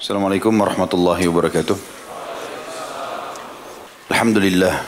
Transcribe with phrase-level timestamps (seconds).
[0.00, 1.76] Assalamualaikum warahmatullahi wabarakatuh.
[4.08, 4.80] Alhamdulillah.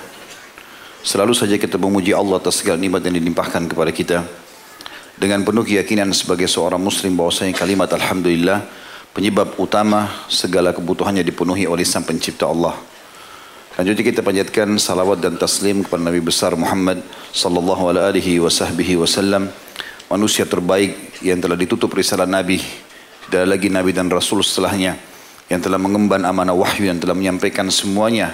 [1.04, 4.24] Selalu saja kita memuji Allah atas segala nikmat yang dilimpahkan kepada kita.
[5.20, 8.64] Dengan penuh keyakinan sebagai seorang muslim bahwasanya kalimat Alhamdulillah
[9.12, 12.72] penyebab utama segala kebutuhannya dipenuhi oleh sang pencipta Allah.
[13.76, 17.04] Selanjutnya kita panjatkan salawat dan taslim kepada Nabi besar Muhammad
[17.36, 19.52] sallallahu alaihi wasallam
[20.08, 22.64] manusia terbaik yang telah ditutup risalah Nabi
[23.28, 24.98] tidak lagi Nabi dan Rasul setelahnya
[25.52, 28.32] yang telah mengemban amanah wahyu yang telah menyampaikan semuanya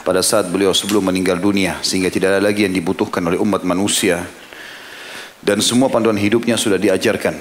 [0.00, 4.24] pada saat beliau sebelum meninggal dunia sehingga tidak ada lagi yang dibutuhkan oleh umat manusia.
[5.40, 7.36] Dan semua panduan hidupnya sudah diajarkan.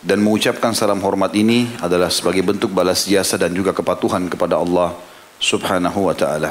[0.00, 4.96] Dan mengucapkan salam hormat ini adalah sebagai bentuk balas jasa dan juga kepatuhan kepada Allah
[5.38, 6.50] subhanahu wa ta'ala.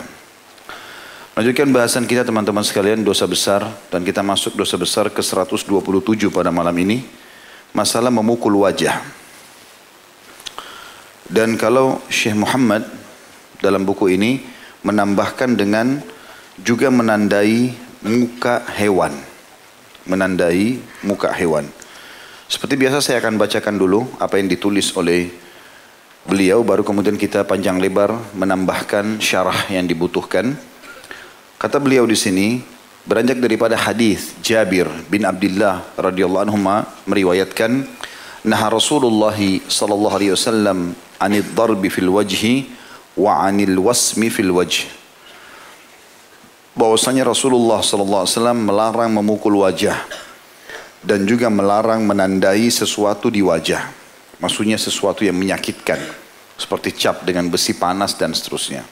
[1.35, 3.68] Lanjutkan bahasan kita teman-teman sekalian dosa besar.
[3.91, 5.68] Dan kita masuk dosa besar ke 127
[6.31, 7.04] pada malam ini.
[7.76, 9.19] Masalah memukul wajah
[11.30, 12.90] dan kalau Syekh Muhammad
[13.62, 14.42] dalam buku ini
[14.82, 16.02] menambahkan dengan
[16.58, 17.70] juga menandai
[18.02, 19.13] muka hewan.
[20.10, 21.70] Menandai muka hewan.
[22.49, 25.30] Seperti biasa saya akan bacakan dulu apa yang ditulis oleh
[26.26, 30.58] beliau baru kemudian kita panjang lebar menambahkan syarah yang dibutuhkan.
[31.62, 32.58] Kata beliau di sini
[33.05, 36.58] beranjak daripada hadis Jabir bin Abdullah radhiyallahu anhu
[37.05, 37.86] meriwayatkan
[38.45, 42.71] nah Rasulullah sallallahu alaihi wasallam anid darbi fil wajhi
[43.20, 44.87] wa anil wasmi fil wajh.
[46.79, 49.99] Bahwasanya Rasulullah sallallahu alaihi wasallam melarang memukul wajah
[51.04, 53.91] dan juga melarang menandai sesuatu di wajah.
[54.40, 55.99] Maksudnya sesuatu yang menyakitkan
[56.55, 58.87] seperti cap dengan besi panas dan seterusnya.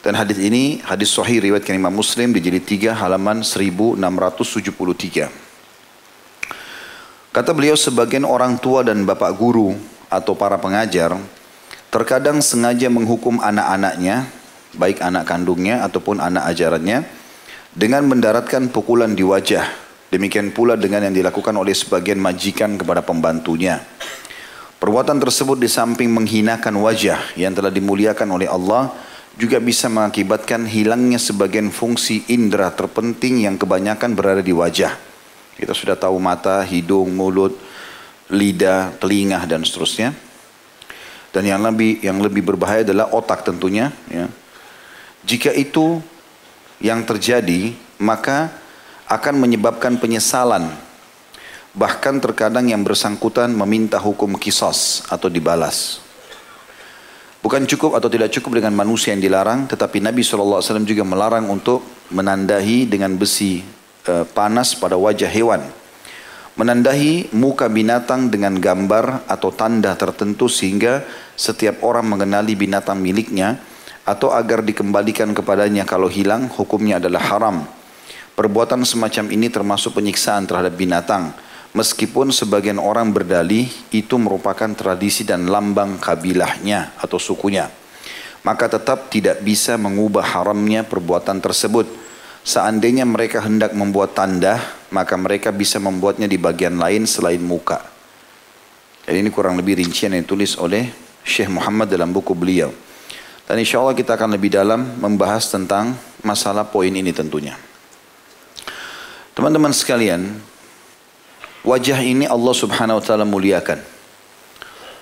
[0.00, 5.49] Dan hadis ini hadis sahih riwayat Imam Muslim di jilid 3 halaman 1673.
[7.30, 9.70] Kata beliau sebagian orang tua dan bapak guru
[10.10, 11.14] atau para pengajar
[11.86, 14.26] terkadang sengaja menghukum anak-anaknya,
[14.74, 17.06] baik anak kandungnya ataupun anak ajarannya,
[17.70, 19.62] dengan mendaratkan pukulan di wajah.
[20.10, 23.78] Demikian pula dengan yang dilakukan oleh sebagian majikan kepada pembantunya.
[24.82, 28.90] Perbuatan tersebut di samping menghinakan wajah yang telah dimuliakan oleh Allah,
[29.38, 35.09] juga bisa mengakibatkan hilangnya sebagian fungsi indera terpenting yang kebanyakan berada di wajah.
[35.60, 37.52] Kita sudah tahu mata, hidung, mulut,
[38.32, 40.16] lidah, telinga dan seterusnya.
[41.36, 43.92] Dan yang lebih yang lebih berbahaya adalah otak tentunya.
[44.08, 44.32] Ya.
[45.28, 46.00] Jika itu
[46.80, 48.48] yang terjadi, maka
[49.04, 50.72] akan menyebabkan penyesalan.
[51.76, 56.00] Bahkan terkadang yang bersangkutan meminta hukum kisos atau dibalas.
[57.44, 61.84] Bukan cukup atau tidak cukup dengan manusia yang dilarang, tetapi Nabi SAW juga melarang untuk
[62.10, 65.64] menandahi dengan besi e, panas pada wajah hewan
[66.60, 73.56] menandahi muka binatang dengan gambar atau tanda tertentu sehingga setiap orang mengenali binatang miliknya
[74.04, 77.64] atau agar dikembalikan kepadanya kalau hilang hukumnya adalah haram.
[78.36, 81.32] Perbuatan semacam ini termasuk penyiksaan terhadap binatang
[81.72, 87.72] meskipun sebagian orang berdalih itu merupakan tradisi dan lambang kabilahnya atau sukunya.
[88.44, 91.88] Maka tetap tidak bisa mengubah haramnya perbuatan tersebut
[92.40, 94.56] Seandainya mereka hendak membuat tanda,
[94.88, 97.84] maka mereka bisa membuatnya di bagian lain selain muka.
[99.04, 100.88] Jadi ini kurang lebih rincian yang ditulis oleh
[101.20, 102.72] Syekh Muhammad dalam buku beliau.
[103.44, 107.58] Dan insya Allah kita akan lebih dalam membahas tentang masalah poin ini tentunya.
[109.34, 110.38] Teman-teman sekalian,
[111.66, 113.82] wajah ini Allah subhanahu wa ta'ala muliakan.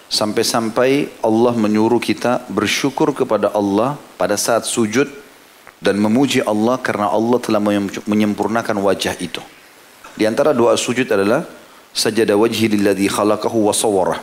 [0.09, 5.28] Sampai-sampai Allah menyuruh kita bersyukur kepada Allah pada saat sujud
[5.79, 7.63] dan memuji Allah karena Allah telah
[8.07, 9.43] menyempurnakan wajah itu.
[10.19, 11.47] Di antara doa sujud adalah
[11.95, 14.19] sajada wajhi lilladzi khalaqahu wa sawwara.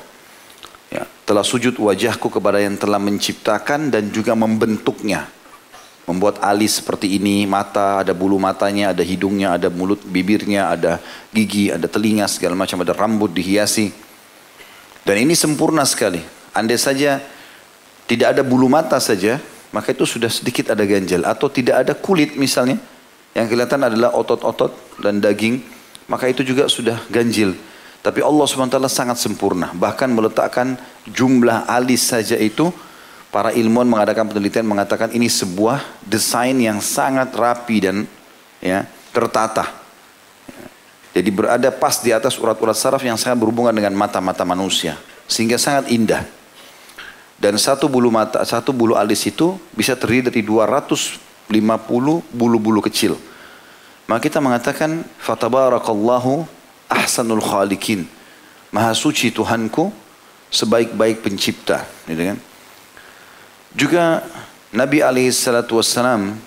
[0.92, 5.32] Ya, telah sujud wajahku kepada yang telah menciptakan dan juga membentuknya.
[6.06, 11.02] Membuat alis seperti ini, mata, ada bulu matanya, ada hidungnya, ada mulut, bibirnya, ada
[11.34, 13.90] gigi, ada telinga, segala macam, ada rambut dihiasi.
[15.02, 16.22] Dan ini sempurna sekali.
[16.54, 17.18] Andai saja
[18.06, 19.42] tidak ada bulu mata saja,
[19.76, 22.80] maka itu sudah sedikit ada ganjal atau tidak ada kulit misalnya
[23.36, 24.72] yang kelihatan adalah otot-otot
[25.04, 25.60] dan daging
[26.08, 27.58] maka itu juga sudah ganjil.
[28.06, 29.74] Tapi Allah SWT sangat sempurna.
[29.74, 30.78] Bahkan meletakkan
[31.10, 32.70] jumlah alis saja itu
[33.34, 38.06] para ilmuwan mengadakan penelitian mengatakan ini sebuah desain yang sangat rapi dan
[38.62, 39.74] ya tertata.
[41.18, 45.90] Jadi berada pas di atas urat-urat saraf yang sangat berhubungan dengan mata-mata manusia sehingga sangat
[45.90, 46.22] indah
[47.36, 51.20] dan satu bulu mata, satu bulu alis itu bisa terdiri dari 250
[52.32, 53.20] bulu-bulu kecil.
[54.08, 56.48] Maka kita mengatakan fatabarakallahu
[56.88, 58.08] ahsanul khalikin.
[58.72, 59.92] Maha suci Tuhanku
[60.54, 61.84] sebaik-baik pencipta.
[62.08, 62.38] Gitu kan?
[63.76, 64.04] Juga
[64.72, 66.40] Nabi Alaihissalam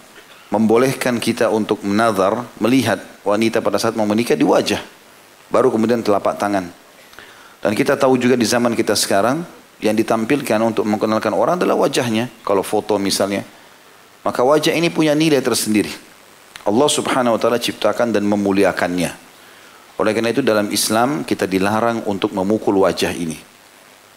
[0.49, 4.81] membolehkan kita untuk menazar, melihat wanita pada saat mau menikah di wajah.
[5.53, 6.69] Baru kemudian telapak tangan.
[7.59, 9.43] Dan kita tahu juga di zaman kita sekarang,
[9.79, 12.31] yang ditampilkan untuk mengenalkan orang adalah wajahnya.
[12.43, 13.47] Kalau foto misalnya.
[14.27, 15.91] Maka wajah ini punya nilai tersendiri.
[16.67, 19.11] Allah subhanahu wa ta'ala ciptakan dan memuliakannya.
[19.99, 23.39] Oleh karena itu dalam Islam kita dilarang untuk memukul wajah ini.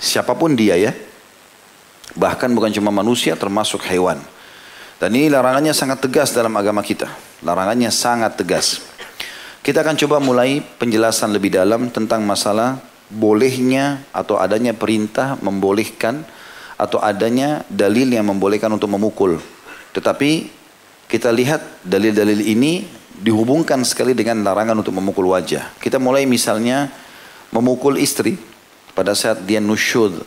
[0.02, 0.92] Siapa pun dia ya.
[2.18, 4.20] Bahkan bukan cuma manusia termasuk hewan.
[5.02, 7.10] Dan ini larangannya sangat tegas dalam agama kita.
[7.42, 8.84] Larangannya sangat tegas.
[9.62, 12.82] Kita akan coba mulai penjelasan lebih dalam tentang masalah
[13.12, 16.24] bolehnya atau adanya perintah membolehkan
[16.80, 19.38] atau adanya dalil yang membolehkan untuk memukul.
[19.92, 20.48] Tetapi
[21.12, 22.88] kita lihat dalil-dalil ini
[23.22, 25.76] dihubungkan sekali dengan larangan untuk memukul wajah.
[25.78, 26.90] Kita mulai misalnya
[27.52, 28.40] memukul istri
[28.96, 30.24] pada saat dia nusyud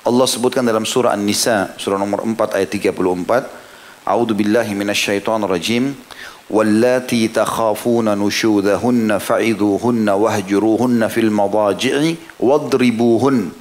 [0.00, 4.72] Allah sebutkan dalam surah An-Nisa, surah nomor 4 ayat 34, A'udzu billahi
[5.44, 5.92] rajim.
[6.50, 13.54] Wallati takhafuna nusyudahunna fa'idhuhunna wahjuruhunna fil madaji'i wadribuhun.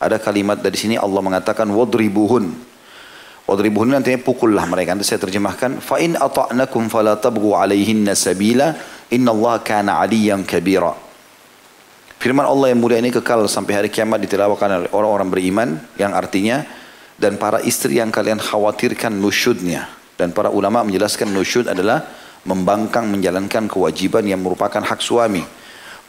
[0.00, 2.48] Ada kalimat dari sini Allah mengatakan wadribuhun.
[3.44, 4.96] Wadribuhun nantinya pukullah mereka.
[4.96, 5.84] Nanti saya terjemahkan.
[5.84, 8.80] Fa in ata'nakum fala tabghu alaihinna sabila.
[9.12, 10.96] Inna Allah kana aliyan kabira.
[12.16, 15.68] Firman Allah yang mulia ini kekal sampai hari kiamat ditelawakan oleh orang-orang beriman
[16.00, 16.64] yang artinya
[17.20, 19.90] dan para istri yang kalian khawatirkan nusyudnya
[20.22, 22.06] dan para ulama menjelaskan nusyud adalah
[22.48, 25.42] membangkang menjalankan kewajiban yang merupakan hak suami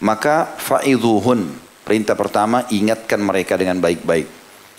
[0.02, 1.48] maka fa'idhuhun
[1.86, 4.26] perintah pertama ingatkan mereka dengan baik-baik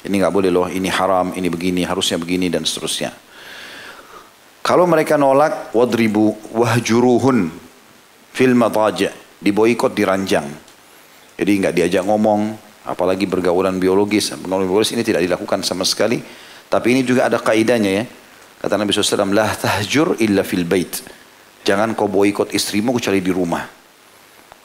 [0.04, 3.14] ini nggak boleh loh ini haram ini begini harusnya begini dan seterusnya
[4.64, 7.48] kalau mereka nolak wadribu wahjuruhun
[8.34, 10.64] fil madaja diboikot diranjang
[11.34, 12.54] jadi nggak diajak ngomong,
[12.86, 14.30] apalagi bergaulan biologis.
[14.38, 16.22] Bergaulan biologis ini tidak dilakukan sama sekali.
[16.70, 18.04] Tapi ini juga ada kaidahnya ya.
[18.62, 21.02] Kata Nabi SAW, lah tahjur illa fil bait.
[21.64, 23.64] Jangan kau boikot istrimu kecuali di rumah.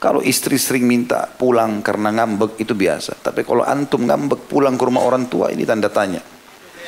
[0.00, 3.20] Kalau istri sering minta pulang karena ngambek itu biasa.
[3.20, 6.20] Tapi kalau antum ngambek pulang ke rumah orang tua ini tanda tanya.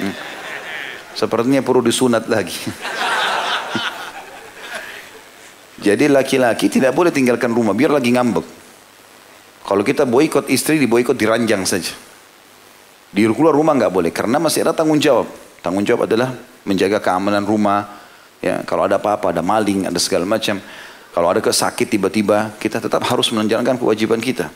[0.01, 0.15] Hmm.
[1.13, 2.57] Sepertinya perlu disunat lagi.
[5.87, 8.47] Jadi laki-laki tidak boleh tinggalkan rumah biar lagi ngambek.
[9.63, 11.93] Kalau kita boikot istri, diboikot diranjang saja.
[13.13, 15.29] Di keluar rumah nggak boleh karena masih ada tanggung jawab.
[15.61, 16.33] Tanggung jawab adalah
[16.65, 18.02] menjaga keamanan rumah.
[18.43, 20.59] Ya, kalau ada apa-apa, ada maling, ada segala macam.
[21.15, 24.51] Kalau ada kesakit tiba-tiba, kita tetap harus menjalankan kewajiban kita.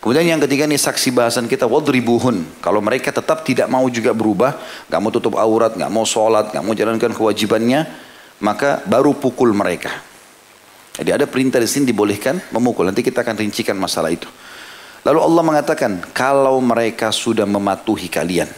[0.00, 2.62] Kemudian yang ketiga ini saksi bahasan kita wadribuhun.
[2.64, 4.56] Kalau mereka tetap tidak mau juga berubah,
[4.88, 7.84] nggak mau tutup aurat, nggak mau sholat, nggak mau jalankan kewajibannya,
[8.40, 9.92] maka baru pukul mereka.
[10.96, 12.88] Jadi ada perintah di sini dibolehkan memukul.
[12.88, 14.28] Nanti kita akan rincikan masalah itu.
[15.04, 18.48] Lalu Allah mengatakan, kalau mereka sudah mematuhi kalian.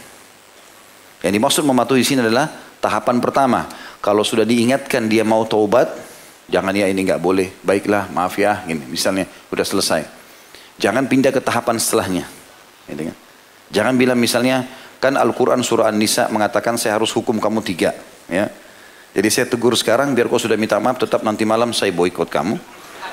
[1.23, 2.51] Yang dimaksud mematuhi sini adalah
[2.83, 3.71] tahapan pertama.
[4.03, 5.87] Kalau sudah diingatkan dia mau taubat,
[6.51, 7.55] jangan ya ini nggak boleh.
[7.63, 10.01] Baiklah, maaf ya, ini misalnya sudah selesai.
[10.83, 12.27] Jangan pindah ke tahapan setelahnya.
[13.71, 14.67] Jangan bilang misalnya,
[14.99, 17.95] kan Al-Quran surah An-Nisa mengatakan saya harus hukum kamu tiga.
[18.27, 18.51] Ya,
[19.13, 22.57] jadi saya tegur sekarang biar kau sudah minta maaf tetap nanti malam saya boikot kamu.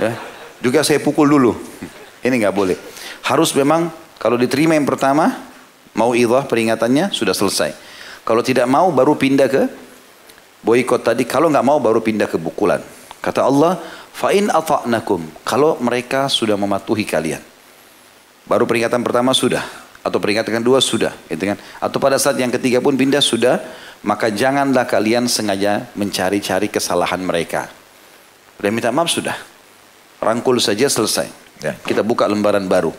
[0.00, 0.16] Ya.
[0.64, 1.52] Juga saya pukul dulu.
[2.24, 2.76] Ini nggak boleh.
[3.24, 5.44] Harus memang kalau diterima yang pertama
[5.92, 7.89] mau idah peringatannya sudah selesai.
[8.30, 9.66] Kalau tidak mau baru pindah ke
[10.62, 11.26] boikot tadi.
[11.26, 12.78] Kalau nggak mau baru pindah ke pukulan.
[13.18, 13.82] Kata Allah,
[14.14, 15.42] fa'in ata'nakum.
[15.42, 17.42] Kalau mereka sudah mematuhi kalian.
[18.46, 19.66] Baru peringatan pertama sudah.
[20.06, 21.10] Atau peringatan kedua sudah.
[21.26, 21.58] Gitu kan?
[21.82, 23.66] Atau pada saat yang ketiga pun pindah sudah
[24.06, 27.66] maka janganlah kalian sengaja mencari-cari kesalahan mereka.
[28.62, 29.34] Udah minta maaf sudah.
[30.22, 31.26] Rangkul saja selesai.
[31.66, 31.74] Ya.
[31.82, 32.94] Kita buka lembaran baru.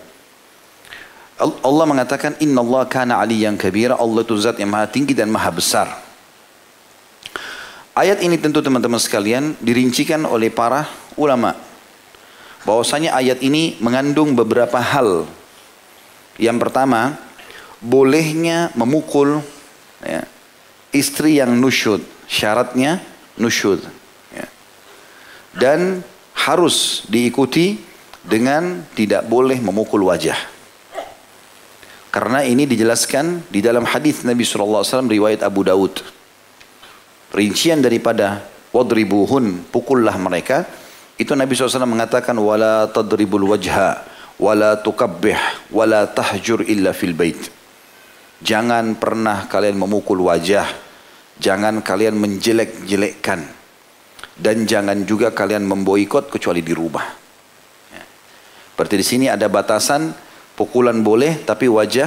[1.42, 5.50] Allah mengatakan Inna Allah kana aliyan kabira Allah itu zat yang maha tinggi dan maha
[5.50, 5.88] besar
[7.92, 10.88] Ayat ini tentu teman-teman sekalian dirincikan oleh para
[11.20, 11.60] ulama
[12.64, 15.28] bahwasanya ayat ini mengandung beberapa hal
[16.40, 17.20] yang pertama
[17.82, 19.42] bolehnya memukul
[20.02, 20.24] ya,
[20.94, 22.00] istri yang nusyud.
[22.32, 23.04] Syaratnya
[23.36, 23.84] nusyud.
[24.32, 24.48] Ya.
[25.58, 27.82] Dan harus diikuti
[28.24, 30.38] dengan tidak boleh memukul wajah.
[32.12, 36.04] Karena ini dijelaskan di dalam hadis Nabi SAW riwayat Abu Daud.
[37.32, 38.44] Rincian daripada
[38.76, 40.68] wadribuhun, pukullah mereka.
[41.16, 44.04] Itu Nabi SAW mengatakan wala tadribul wajha
[44.36, 45.40] wala tukabbih
[45.72, 47.40] wala tahjur illa fil bait.
[48.44, 50.68] Jangan pernah kalian memukul wajah.
[51.40, 53.46] Jangan kalian menjelek-jelekkan.
[54.36, 57.06] Dan jangan juga kalian memboikot kecuali di rumah.
[57.94, 58.04] Ya.
[58.74, 60.12] Berarti di sini ada batasan
[60.62, 62.06] Pukulan boleh tapi wajah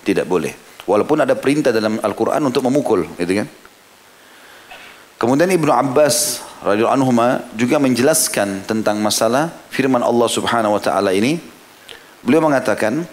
[0.00, 0.56] tidak boleh.
[0.88, 3.04] Walaupun ada perintah dalam Al-Quran untuk memukul.
[3.20, 3.48] Gitu kan?
[5.20, 7.12] Kemudian Ibnu Abbas radhiyallahu anhu
[7.52, 11.36] juga menjelaskan tentang masalah firman Allah Subhanahu wa taala ini.
[12.24, 13.04] Beliau mengatakan,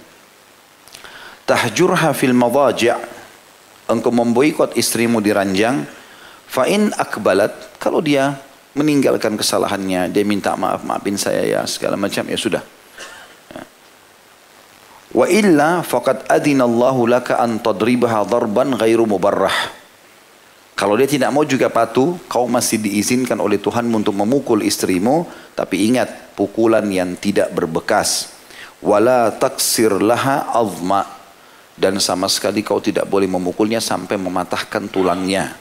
[1.44, 2.96] "Tahjurha fil madaji'
[3.92, 5.84] engkau memboikot istrimu di ranjang,
[6.48, 7.52] fa in akbalat
[7.84, 8.40] kalau dia
[8.80, 12.79] meninggalkan kesalahannya, dia minta maaf, maafin saya ya, segala macam ya sudah.
[15.20, 19.52] Wa illa faqad adinallahu laka an tadribaha darban ghairu mubarrah.
[20.80, 25.28] Kalau dia tidak mau juga patuh, kau masih diizinkan oleh Tuhan untuk memukul istrimu,
[25.60, 28.32] tapi ingat pukulan yang tidak berbekas.
[28.80, 31.04] Wala taksir laha azma
[31.76, 35.52] dan sama sekali kau tidak boleh memukulnya sampai mematahkan tulangnya.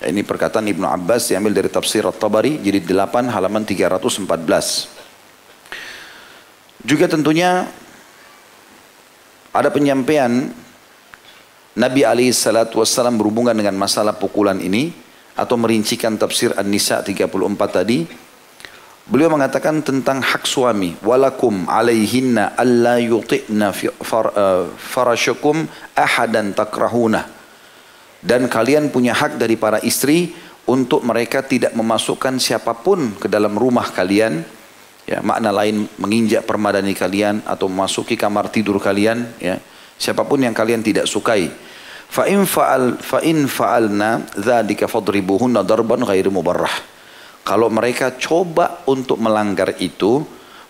[0.00, 4.24] Ini perkataan Ibnu Abbas diambil dari tafsir At-Tabari jadi 8 halaman 314.
[6.80, 7.68] Juga tentunya
[9.50, 10.50] ada penyampaian
[11.74, 14.94] Nabi Ali salatu wassalam berhubungan dengan masalah pukulan ini
[15.34, 17.30] atau merincikan tafsir An-Nisa 34
[17.70, 18.06] tadi.
[19.10, 20.94] Beliau mengatakan tentang hak suami.
[21.02, 25.66] Walakum alaihinna alla yuti'na uh, farasyakum
[25.98, 27.26] ahadan takrahuna.
[28.22, 30.30] Dan kalian punya hak dari para istri
[30.70, 34.46] untuk mereka tidak memasukkan siapa pun ke dalam rumah kalian
[35.10, 39.58] ya makna lain menginjak permadani kalian atau memasuki kamar tidur kalian ya.
[40.00, 41.50] Siapa pun yang kalian tidak sukai.
[42.10, 46.72] Fa in fa'al fa in fa'alna dzalika fadribuhunna darban ghairu mubarrah.
[47.42, 50.22] Kalau mereka coba untuk melanggar itu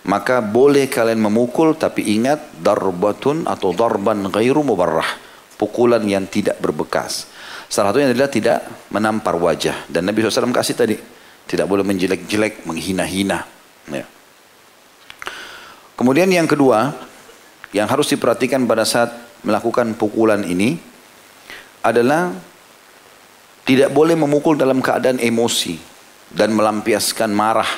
[0.09, 5.29] maka boleh kalian memukul tapi ingat darbatun atau darban ghairu mubarrah.
[5.61, 7.29] Pukulan yang tidak berbekas.
[7.69, 9.85] Salah satunya adalah tidak menampar wajah.
[9.87, 10.97] Dan Nabi SAW kasih tadi
[11.45, 13.45] tidak boleh menjelek-jelek menghina-hina
[13.93, 14.20] ya.
[16.01, 16.97] Kemudian yang kedua,
[17.77, 19.13] yang harus diperhatikan pada saat
[19.45, 20.81] melakukan pukulan ini
[21.85, 22.33] adalah
[23.69, 25.77] tidak boleh memukul dalam keadaan emosi
[26.33, 27.69] dan melampiaskan marah.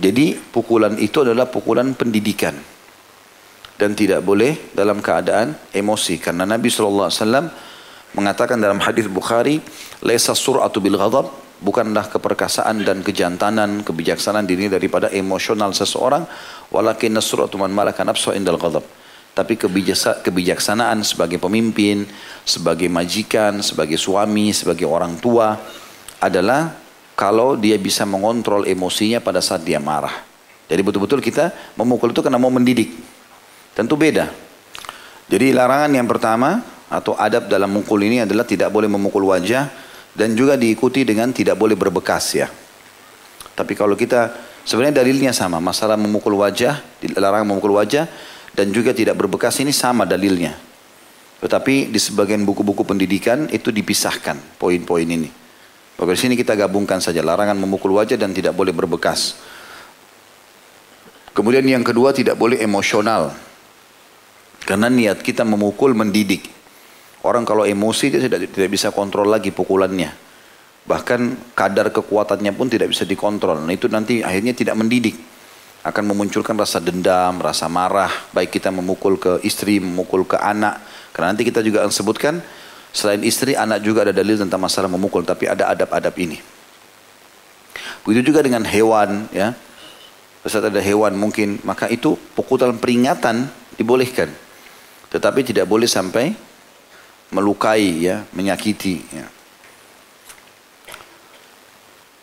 [0.00, 2.56] Jadi pukulan itu adalah pukulan pendidikan
[3.76, 7.12] dan tidak boleh dalam keadaan emosi karena Nabi SAW
[8.16, 9.60] mengatakan dalam hadis Bukhari,
[10.00, 10.96] "Laisa sur'atu bil
[11.58, 16.26] bukanlah keperkasaan dan kejantanan, kebijaksanaan diri daripada emosional seseorang,
[16.70, 18.86] walakin nasratu man malaka nafsu indal ghadab.
[19.34, 19.54] Tapi
[20.22, 22.02] kebijaksanaan sebagai pemimpin,
[22.42, 25.54] sebagai majikan, sebagai suami, sebagai orang tua
[26.18, 26.74] adalah
[27.14, 30.26] kalau dia bisa mengontrol emosinya pada saat dia marah.
[30.66, 32.92] Jadi betul-betul kita memukul itu karena mau mendidik.
[33.78, 34.26] Tentu beda.
[35.30, 40.32] Jadi larangan yang pertama atau adab dalam mukul ini adalah tidak boleh memukul wajah, dan
[40.36, 42.48] juga diikuti dengan tidak boleh berbekas ya.
[43.58, 44.30] Tapi kalau kita
[44.62, 48.06] sebenarnya dalilnya sama, masalah memukul wajah, dilarang memukul wajah
[48.54, 50.54] dan juga tidak berbekas ini sama dalilnya.
[51.38, 55.30] Tetapi di sebagian buku-buku pendidikan itu dipisahkan poin-poin ini.
[55.98, 59.38] Maka di sini kita gabungkan saja larangan memukul wajah dan tidak boleh berbekas.
[61.34, 63.34] Kemudian yang kedua tidak boleh emosional.
[64.66, 66.57] Karena niat kita memukul mendidik.
[67.28, 70.08] Orang kalau emosi dia tidak, tidak bisa kontrol lagi pukulannya.
[70.88, 73.60] Bahkan kadar kekuatannya pun tidak bisa dikontrol.
[73.60, 75.12] Nah itu nanti akhirnya tidak mendidik.
[75.84, 78.08] Akan memunculkan rasa dendam, rasa marah.
[78.32, 80.80] Baik kita memukul ke istri, memukul ke anak.
[81.12, 82.40] Karena nanti kita juga akan sebutkan
[82.96, 85.20] selain istri, anak juga ada dalil tentang masalah memukul.
[85.20, 86.40] Tapi ada adab-adab ini.
[88.08, 89.52] Begitu juga dengan hewan ya.
[90.48, 94.32] Saat ada hewan mungkin, maka itu pukulan peringatan dibolehkan.
[95.12, 96.47] Tetapi tidak boleh sampai
[97.32, 99.26] melukai ya, menyakiti ya.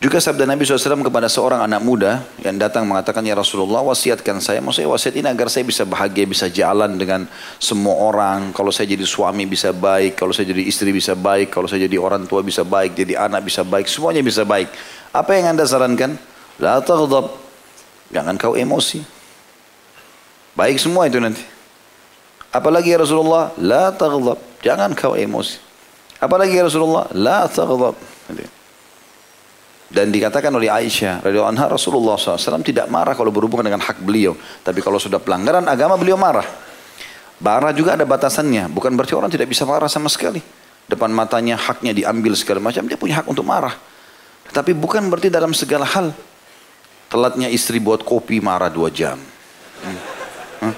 [0.05, 4.61] Juga sabda Nabi SAW kepada seorang anak muda yang datang mengatakan, Ya Rasulullah wasiatkan saya.
[4.61, 7.25] Maksudnya wasiat ini agar saya bisa bahagia, bisa jalan dengan
[7.57, 8.53] semua orang.
[8.53, 11.97] Kalau saya jadi suami bisa baik, kalau saya jadi istri bisa baik, kalau saya jadi
[11.97, 14.69] orang tua bisa baik, jadi anak bisa baik, semuanya bisa baik.
[15.09, 16.21] Apa yang anda sarankan?
[16.61, 17.33] La taghdab.
[18.13, 19.01] Jangan kau emosi.
[20.53, 21.41] Baik semua itu nanti.
[22.53, 23.57] Apalagi ya Rasulullah?
[23.57, 24.54] La taghdab.
[24.65, 25.61] Jangan kau emosi.
[26.17, 27.93] Apalagi ya Rasulullah, la taghdab.
[29.85, 34.33] Dan dikatakan oleh Aisyah radhiyallahu anha Rasulullah SAW tidak marah kalau berhubungan dengan hak beliau,
[34.65, 36.43] tapi kalau sudah pelanggaran agama beliau marah.
[37.37, 40.41] Marah juga ada batasannya, bukan berarti orang tidak bisa marah sama sekali.
[40.89, 43.77] Depan matanya haknya diambil segala macam, dia punya hak untuk marah.
[44.49, 46.09] Tapi bukan berarti dalam segala hal.
[47.05, 49.21] Telatnya istri buat kopi marah dua jam.
[49.85, 50.73] Hmm.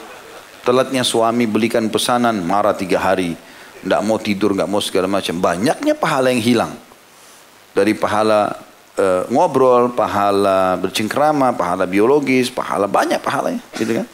[0.67, 3.46] Telatnya suami belikan pesanan marah tiga hari
[3.87, 5.39] tidak mau tidur, nggak mau segala macam.
[5.39, 6.75] Banyaknya pahala yang hilang.
[7.71, 8.51] Dari pahala
[8.99, 14.07] e, ngobrol, pahala bercengkrama, pahala biologis, pahala banyak pahalanya, gitu kan?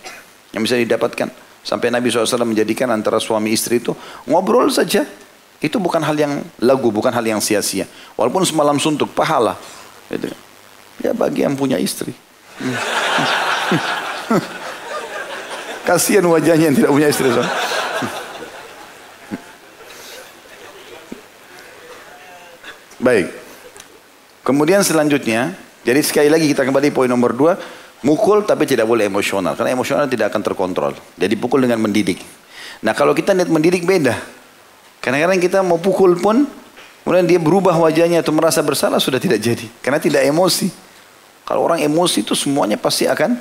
[0.54, 1.34] yang bisa didapatkan.
[1.66, 3.98] Sampai Nabi SAW menjadikan antara suami istri itu
[4.30, 5.10] ngobrol saja.
[5.64, 7.88] Itu bukan hal yang lagu, bukan hal yang sia-sia.
[8.20, 9.56] Walaupun semalam suntuk, pahala.
[10.12, 10.28] Gitu.
[11.02, 12.12] Ya bagi yang punya istri.
[15.88, 17.32] Kasihan wajahnya yang tidak punya istri.
[17.32, 17.40] So.
[23.04, 23.28] Baik.
[24.48, 25.52] Kemudian selanjutnya,
[25.84, 27.60] jadi sekali lagi kita kembali poin nomor dua,
[28.00, 30.96] mukul tapi tidak boleh emosional, karena emosional tidak akan terkontrol.
[31.20, 32.24] Jadi pukul dengan mendidik.
[32.80, 34.16] Nah kalau kita niat mendidik beda.
[35.04, 36.48] Kadang-kadang kita mau pukul pun,
[37.04, 40.72] kemudian dia berubah wajahnya atau merasa bersalah sudah tidak jadi, karena tidak emosi.
[41.44, 43.36] Kalau orang emosi itu semuanya pasti akan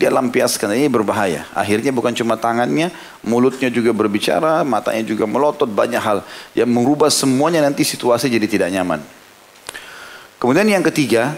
[0.00, 1.44] dia lampiaskan ini berbahaya.
[1.52, 2.88] Akhirnya bukan cuma tangannya,
[3.20, 6.24] mulutnya juga berbicara, matanya juga melotot banyak hal
[6.56, 9.04] yang merubah semuanya nanti situasi jadi tidak nyaman.
[10.40, 11.36] Kemudian yang ketiga,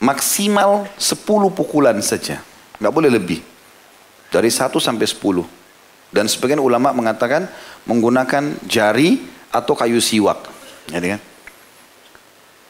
[0.00, 2.40] maksimal 10 pukulan saja.
[2.80, 3.44] Nggak boleh lebih.
[4.32, 5.44] Dari 1 sampai 10.
[6.08, 7.52] Dan sebagian ulama mengatakan
[7.84, 9.20] menggunakan jari
[9.52, 10.48] atau kayu siwak.
[10.88, 11.20] Kan?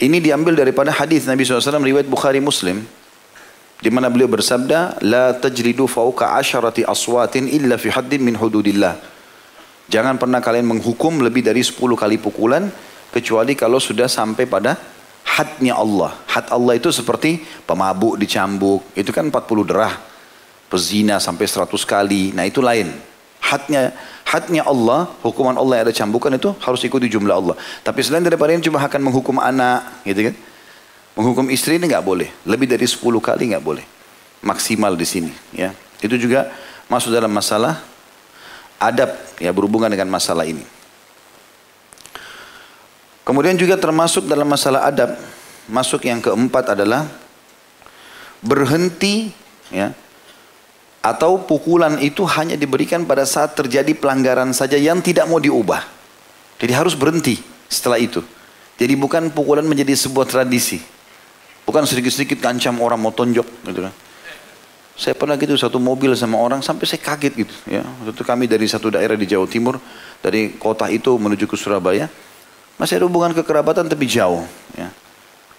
[0.02, 2.82] Ini diambil daripada hadis Nabi SAW riwayat Bukhari Muslim
[3.80, 9.00] di mana beliau bersabda la tajridu fauqa asharati aswatin illa fi haddin min hududillah.
[9.90, 12.70] Jangan pernah kalian menghukum lebih dari 10 kali pukulan
[13.10, 14.78] kecuali kalau sudah sampai pada
[15.26, 16.14] hadnya Allah.
[16.30, 19.98] Had Allah itu seperti pemabuk dicambuk itu kan 40 derah.
[20.70, 22.30] Pezina sampai 100 kali.
[22.30, 22.94] Nah itu lain.
[23.42, 23.90] Hadnya
[24.22, 27.56] hadnya Allah hukuman Allah yang ada cambukan itu harus ikuti jumlah Allah.
[27.82, 30.36] Tapi selain daripada ini cuma akan menghukum anak gitu kan
[31.18, 32.28] Menghukum istri ini nggak boleh.
[32.46, 33.84] Lebih dari 10 kali nggak boleh.
[34.40, 35.32] Maksimal di sini.
[35.52, 35.74] Ya.
[36.00, 36.48] Itu juga
[36.90, 37.82] masuk dalam masalah
[38.80, 40.64] adab ya berhubungan dengan masalah ini.
[43.22, 45.14] Kemudian juga termasuk dalam masalah adab,
[45.70, 47.06] masuk yang keempat adalah
[48.40, 49.30] berhenti
[49.68, 49.92] ya
[51.00, 55.84] atau pukulan itu hanya diberikan pada saat terjadi pelanggaran saja yang tidak mau diubah.
[56.60, 57.40] Jadi harus berhenti
[57.70, 58.20] setelah itu.
[58.76, 60.80] Jadi bukan pukulan menjadi sebuah tradisi.
[61.70, 63.94] Bukan sedikit-sedikit ngancam orang mau tonjok gitu kan.
[64.98, 67.86] Saya pernah gitu satu mobil sama orang sampai saya kaget gitu ya.
[68.02, 69.78] Itu kami dari satu daerah di Jawa Timur
[70.18, 72.10] dari kota itu menuju ke Surabaya
[72.74, 74.42] masih ada hubungan kekerabatan tapi jauh
[74.74, 74.90] ya.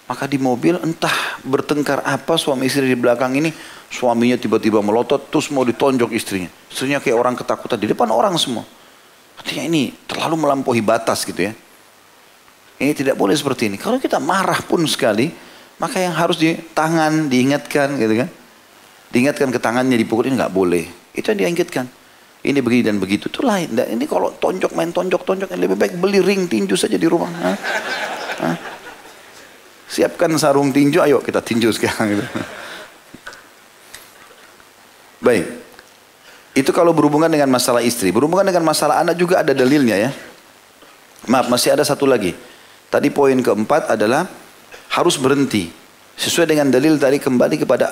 [0.04, 3.48] Maka di mobil entah bertengkar apa suami istri di belakang ini
[3.88, 6.52] suaminya tiba-tiba melotot terus mau ditonjok istrinya.
[6.68, 8.68] Istrinya kayak orang ketakutan di depan orang semua.
[9.40, 11.56] Artinya ini terlalu melampaui batas gitu ya.
[12.76, 13.80] Ini tidak boleh seperti ini.
[13.80, 15.30] Kalau kita marah pun sekali,
[15.82, 18.30] maka yang harus di tangan diingatkan gitu kan.
[19.10, 20.86] Diingatkan ke tangannya dipukul ini nggak boleh.
[21.10, 21.90] Itu yang diingatkan.
[22.46, 23.26] Ini begini dan begitu.
[23.26, 23.74] Itu lain.
[23.74, 27.30] Ini kalau tonjok main tonjok tonjok lebih baik beli ring tinju saja di rumah.
[27.34, 27.56] Hah?
[28.46, 28.56] Hah?
[29.90, 32.14] Siapkan sarung tinju, ayo kita tinju sekarang.
[32.14, 32.24] Gitu.
[35.20, 35.46] Baik.
[36.56, 38.14] Itu kalau berhubungan dengan masalah istri.
[38.14, 40.10] Berhubungan dengan masalah anak juga ada dalilnya ya.
[41.26, 42.34] Maaf, masih ada satu lagi.
[42.90, 44.26] Tadi poin keempat adalah
[44.92, 45.72] harus berhenti.
[46.12, 47.88] Sesuai dengan dalil tadi kembali kepada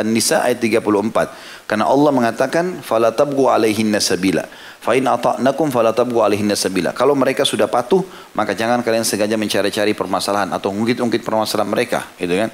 [0.00, 1.68] An-Nisa ayat 34.
[1.68, 4.48] Karena Allah mengatakan fala tabghu alaihinna sabila.
[4.80, 6.96] Fa in ata'nakum fala tabghu alaihinna sabila.
[6.96, 8.00] Kalau mereka sudah patuh,
[8.32, 12.48] maka jangan kalian sengaja mencari-cari permasalahan atau ungkit-ungkit permasalahan mereka, gitu kan?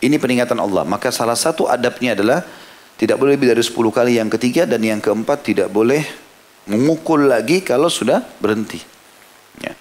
[0.00, 0.88] Ini peringatan Allah.
[0.88, 2.40] Maka salah satu adabnya adalah
[2.96, 6.02] tidak boleh lebih dari 10 kali yang ketiga dan yang keempat tidak boleh
[6.66, 8.80] memukul lagi kalau sudah berhenti.
[9.60, 9.76] Ya.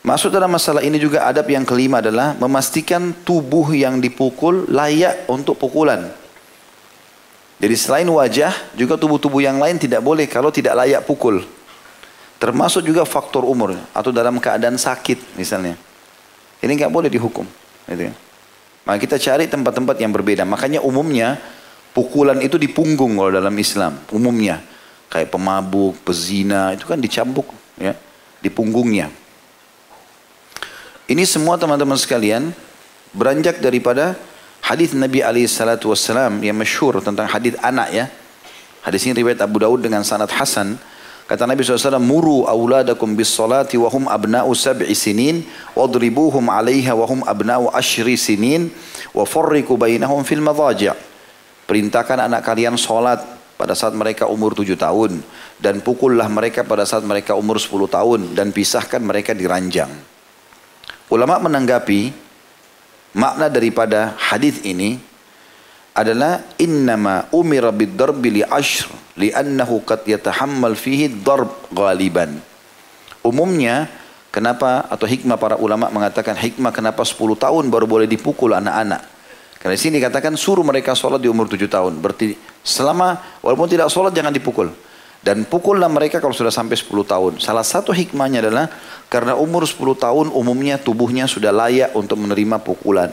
[0.00, 5.60] Masuk dalam masalah ini juga adab yang kelima adalah memastikan tubuh yang dipukul layak untuk
[5.60, 6.08] pukulan.
[7.60, 11.44] Jadi selain wajah, juga tubuh-tubuh yang lain tidak boleh kalau tidak layak pukul.
[12.40, 15.76] Termasuk juga faktor umur atau dalam keadaan sakit misalnya.
[16.64, 17.44] Ini nggak boleh dihukum.
[17.84, 18.16] Gitu ya.
[18.88, 20.48] Maka kita cari tempat-tempat yang berbeda.
[20.48, 21.36] Makanya umumnya
[21.92, 24.00] pukulan itu di punggung kalau dalam Islam.
[24.08, 24.64] Umumnya
[25.12, 27.92] kayak pemabuk, pezina itu kan dicambuk ya
[28.40, 29.19] di punggungnya.
[31.10, 32.54] Ini semua teman-teman sekalian
[33.10, 34.14] beranjak daripada
[34.62, 38.06] hadis Nabi alaihi salatu wasallam yang masyhur tentang hadis anak ya.
[38.86, 40.78] Hadis ini riwayat Abu Daud dengan sanad hasan.
[41.26, 45.42] Kata Nabi SAW, Muru awladakum bis salati wa hum abna'u sab'i sinin,
[45.74, 48.70] wadribuhum alaiha wa hum abna'u ashri sinin,
[49.10, 50.94] wa farriku bainahum fil madhaja'
[51.70, 53.22] Perintahkan anak kalian solat
[53.58, 55.22] pada saat mereka umur tujuh tahun.
[55.58, 58.34] Dan pukullah mereka pada saat mereka umur sepuluh tahun.
[58.34, 59.90] Dan pisahkan mereka di ranjang.
[61.10, 62.14] Ulama menanggapi
[63.18, 65.02] makna daripada hadis ini
[65.90, 68.86] adalah innama umira bid-darbi li ashr
[69.18, 72.38] li'annahu qad yatahammal fihi darb ghaliban.
[73.26, 73.90] Umumnya
[74.30, 79.02] kenapa atau hikmah para ulama mengatakan hikmah kenapa 10 tahun baru boleh dipukul anak-anak?
[79.60, 82.00] Karena di sini dikatakan suruh mereka sholat di umur tujuh tahun.
[82.00, 82.32] Berarti
[82.64, 84.72] selama walaupun tidak sholat jangan dipukul.
[85.20, 87.32] Dan pukullah mereka kalau sudah sampai 10 tahun.
[87.44, 88.72] Salah satu hikmahnya adalah
[89.12, 93.12] karena umur 10 tahun umumnya tubuhnya sudah layak untuk menerima pukulan.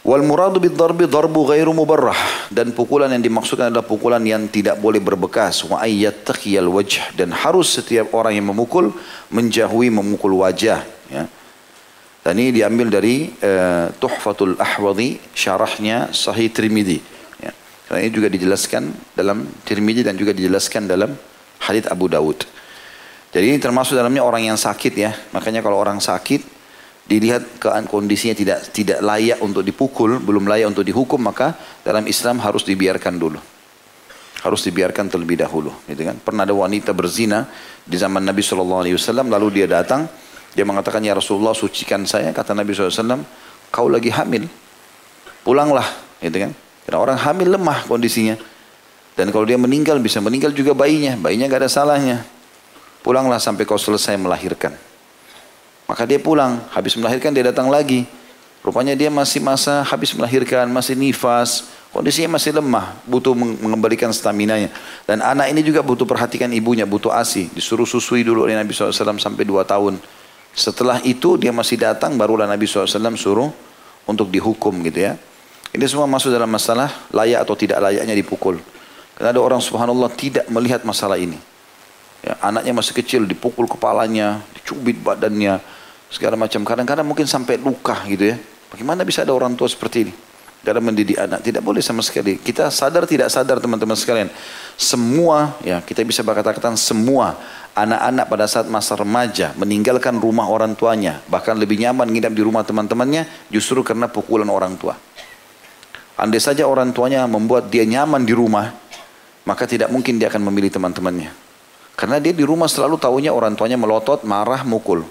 [0.00, 2.16] Wal muradu bid darbi darbu ghairu mubarrah
[2.48, 7.76] dan pukulan yang dimaksudkan adalah pukulan yang tidak boleh berbekas wa ayyattaqiyal wajh dan harus
[7.76, 8.96] setiap orang yang memukul
[9.28, 10.80] menjauhi memukul wajah
[11.12, 11.28] ya.
[12.20, 17.19] Dan ini diambil dari uh, Tuhfatul Ahwadhi syarahnya Sahih Trimidi.
[17.90, 21.10] Karena ini juga dijelaskan dalam Tirmidzi dan juga dijelaskan dalam
[21.66, 22.46] hadits Abu Dawud.
[23.34, 25.10] Jadi ini termasuk dalamnya orang yang sakit ya.
[25.34, 26.38] Makanya kalau orang sakit
[27.10, 32.38] dilihat keadaan kondisinya tidak tidak layak untuk dipukul, belum layak untuk dihukum, maka dalam Islam
[32.38, 33.42] harus dibiarkan dulu.
[34.46, 36.14] Harus dibiarkan terlebih dahulu, gitu kan?
[36.14, 37.50] Pernah ada wanita berzina
[37.82, 40.06] di zaman Nabi Shallallahu Alaihi Wasallam, lalu dia datang,
[40.54, 43.20] dia mengatakan ya Rasulullah sucikan saya, kata Nabi SAW,
[43.68, 44.46] kau lagi hamil,
[45.44, 45.84] pulanglah,
[46.22, 46.69] gitu kan?
[46.84, 48.36] Karena orang hamil lemah kondisinya,
[49.20, 52.24] dan kalau dia meninggal bisa meninggal juga bayinya, bayinya gak ada salahnya.
[53.04, 54.76] Pulanglah sampai kau selesai melahirkan.
[55.84, 58.08] Maka dia pulang, habis melahirkan dia datang lagi.
[58.60, 64.68] Rupanya dia masih masa habis melahirkan, masih nifas, kondisinya masih lemah, butuh mengembalikan stamina-nya.
[65.08, 67.48] Dan anak ini juga butuh perhatikan ibunya, butuh ASI.
[67.56, 69.96] Disuruh susui dulu oleh Nabi SAW sampai dua tahun.
[70.52, 73.48] Setelah itu dia masih datang, barulah Nabi SAW suruh
[74.04, 75.16] untuk dihukum gitu ya.
[75.70, 78.58] Ini semua masuk dalam masalah layak atau tidak layaknya dipukul.
[79.14, 81.38] Karena ada orang subhanallah tidak melihat masalah ini.
[82.20, 85.62] Ya, anaknya masih kecil, dipukul kepalanya, dicubit badannya,
[86.10, 86.66] segala macam.
[86.66, 88.36] Kadang-kadang mungkin sampai luka gitu ya.
[88.72, 90.14] Bagaimana bisa ada orang tua seperti ini?
[90.60, 91.40] Dalam mendidik anak.
[91.40, 92.36] Tidak boleh sama sekali.
[92.36, 94.28] Kita sadar tidak sadar teman-teman sekalian.
[94.76, 97.38] Semua, ya kita bisa berkata-kata semua
[97.72, 101.24] anak-anak pada saat masa remaja meninggalkan rumah orang tuanya.
[101.32, 104.92] Bahkan lebih nyaman nginap di rumah teman-temannya justru karena pukulan orang tua.
[106.20, 108.76] Andai saja orang tuanya membuat dia nyaman di rumah,
[109.48, 111.32] maka tidak mungkin dia akan memilih teman-temannya.
[111.96, 115.08] Karena dia di rumah selalu tahunya orang tuanya melotot, marah, mukul.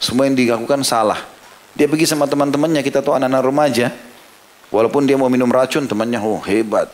[0.00, 1.20] Semua yang dilakukan salah.
[1.76, 3.86] Dia pergi sama teman-temannya, kita tahu anak-anak remaja.
[4.72, 6.88] Walaupun dia mau minum racun, temannya, oh hebat.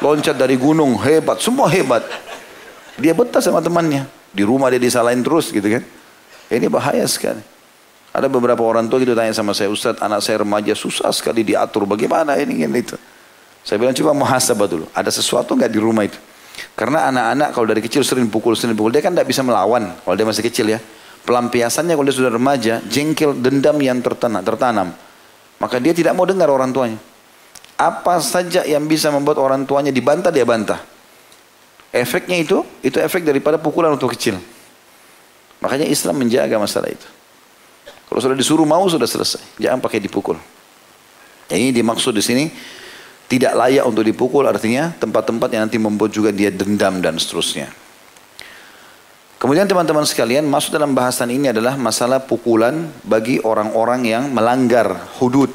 [0.00, 1.36] Loncat dari gunung, hebat.
[1.44, 2.00] Semua hebat.
[2.96, 4.08] Dia betah sama temannya.
[4.32, 5.84] Di rumah dia disalahin terus gitu kan.
[6.48, 7.44] Ini bahaya sekali.
[8.10, 11.86] Ada beberapa orang tua gitu tanya sama saya, Ustaz anak saya remaja susah sekali diatur.
[11.86, 12.98] Bagaimana ini ini itu?
[13.62, 14.86] Saya bilang coba muhasabah dulu.
[14.90, 16.18] Ada sesuatu nggak di rumah itu?
[16.74, 20.16] Karena anak-anak kalau dari kecil sering pukul, sering pukul, dia kan tidak bisa melawan kalau
[20.18, 20.82] dia masih kecil ya.
[21.22, 24.88] Pelampiasannya kalau dia sudah remaja, jengkel, dendam yang tertanam, tertanam.
[25.60, 26.98] Maka dia tidak mau dengar orang tuanya.
[27.76, 30.80] Apa saja yang bisa membuat orang tuanya dibantah, dia bantah.
[31.92, 34.40] Efeknya itu, itu efek daripada pukulan untuk kecil.
[35.60, 37.19] Makanya Islam menjaga masalah itu.
[38.10, 39.62] Kalau sudah disuruh mau sudah selesai.
[39.62, 40.34] Jangan pakai dipukul.
[41.46, 42.50] Ini dimaksud di sini
[43.30, 47.70] tidak layak untuk dipukul artinya tempat-tempat yang nanti membuat juga dia dendam dan seterusnya.
[49.38, 55.48] Kemudian teman-teman sekalian masuk dalam bahasan ini adalah masalah pukulan bagi orang-orang yang melanggar hudud.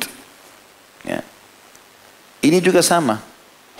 [1.03, 1.21] Ya.
[2.39, 3.19] Ini juga sama.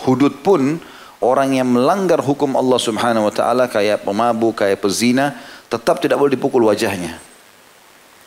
[0.03, 0.77] Hudud pun
[1.23, 5.39] orang yang melanggar hukum Allah Subhanahu wa taala kayak pemabuk, kayak pezina,
[5.71, 7.17] tetap tidak boleh dipukul wajahnya.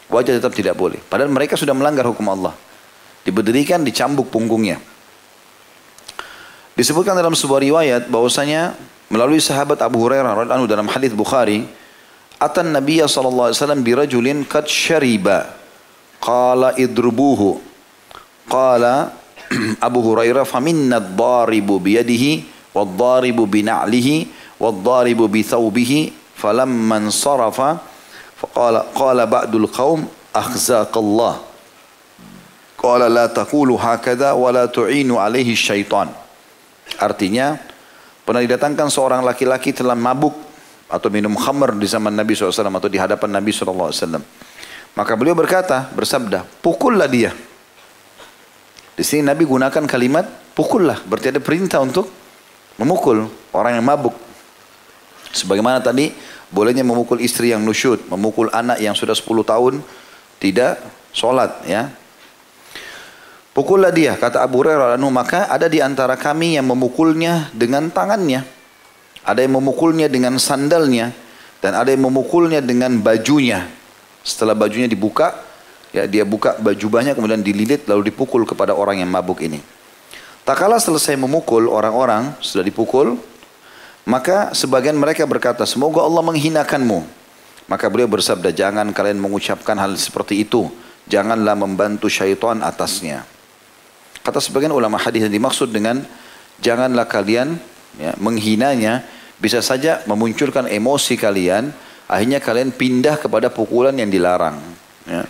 [0.09, 0.97] Wajah tetap tidak boleh.
[1.05, 2.57] Padahal mereka sudah melanggar hukum Allah.
[3.29, 4.81] Diberdirikan, dicambuk punggungnya.
[6.73, 8.73] Disebutkan dalam sebuah riwayat bahwasanya
[9.13, 11.67] melalui sahabat Abu Hurairah radhiyallahu dalam hadis Bukhari
[12.39, 15.59] atan Nabiya sallallahu alaihi wasallam birajulin qad syariba
[16.23, 17.59] qala idrubuhu
[18.47, 19.11] qala
[19.89, 24.17] Abu Hurairah faminna ad-daribu biyadihi wad-daribu bina'lihi
[24.61, 25.99] wad-daribu bi thawbihi
[26.39, 27.83] falamma sarafa
[28.39, 31.43] faqala qala ba'dul qaum akhzaqallah
[32.79, 36.09] qala la taqulu hakadha wa la tu'inu alaihi syaitan
[37.03, 37.59] artinya
[38.29, 40.37] Pernah didatangkan seorang laki-laki telah mabuk
[40.85, 43.89] atau minum khamr di zaman Nabi SAW atau di hadapan Nabi SAW.
[44.93, 47.33] Maka beliau berkata, bersabda, pukullah dia.
[48.93, 52.05] Di sini Nabi gunakan kalimat pukullah, berarti ada perintah untuk
[52.77, 53.25] memukul
[53.57, 54.13] orang yang mabuk.
[55.33, 56.13] Sebagaimana tadi,
[56.55, 59.75] bolehnya memukul istri yang nusyud, memukul anak yang sudah 10 tahun
[60.39, 60.81] tidak
[61.13, 61.93] sholat ya
[63.59, 68.47] Pukullah dia, kata Abu Hurairah maka ada di antara kami yang memukulnya dengan tangannya.
[69.27, 71.11] Ada yang memukulnya dengan sandalnya
[71.59, 73.67] dan ada yang memukulnya dengan bajunya.
[74.23, 75.43] Setelah bajunya dibuka,
[75.91, 79.59] ya dia buka baju banyak kemudian dililit lalu dipukul kepada orang yang mabuk ini.
[80.47, 83.19] Tak kala selesai memukul orang-orang, sudah dipukul,
[84.09, 87.05] maka sebagian mereka berkata, semoga Allah menghinakanmu.
[87.69, 90.73] Maka beliau bersabda, jangan kalian mengucapkan hal seperti itu
[91.09, 93.25] janganlah membantu syaitan atasnya.
[94.23, 96.05] Kata sebagian ulama hadis yang dimaksud dengan
[96.61, 97.57] janganlah kalian
[97.97, 99.03] ya, menghinanya
[99.41, 101.73] bisa saja memunculkan emosi kalian
[102.05, 104.61] akhirnya kalian pindah kepada pukulan yang dilarang.
[105.09, 105.25] Ya.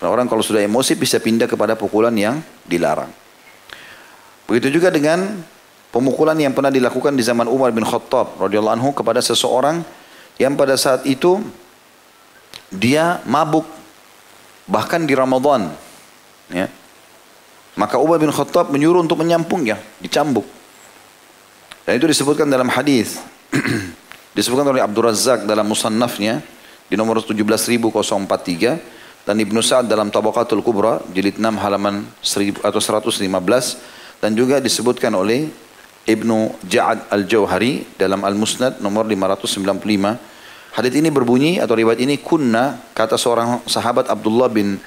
[0.00, 3.12] Karena orang kalau sudah emosi bisa pindah kepada pukulan yang dilarang.
[4.48, 5.44] Begitu juga dengan
[5.92, 9.84] pemukulan yang pernah dilakukan di zaman Umar bin Khattab radhiyallahu anhu kepada seseorang
[10.40, 11.38] yang pada saat itu
[12.72, 13.68] dia mabuk
[14.64, 15.68] bahkan di Ramadan
[16.48, 16.66] ya.
[17.76, 20.44] Maka Umar bin Khattab menyuruh untuk menyampungnya dicambuk.
[21.88, 23.20] Dan itu disebutkan dalam hadis.
[24.36, 26.40] Disebutkan oleh Abdul Razak dalam musannafnya
[26.88, 33.28] di nomor 17043 dan Ibnu Sa'ad dalam Tabaqatul Kubra jilid 6 halaman 1000 atau 115
[34.20, 35.52] dan juga disebutkan oleh
[36.02, 40.74] Ibnu Ja'ad Al-Jauhari dalam Al-Musnad nomor 595.
[40.74, 44.80] Hadis ini berbunyi atau riwayat ini kunna kata seorang sahabat Abdullah bin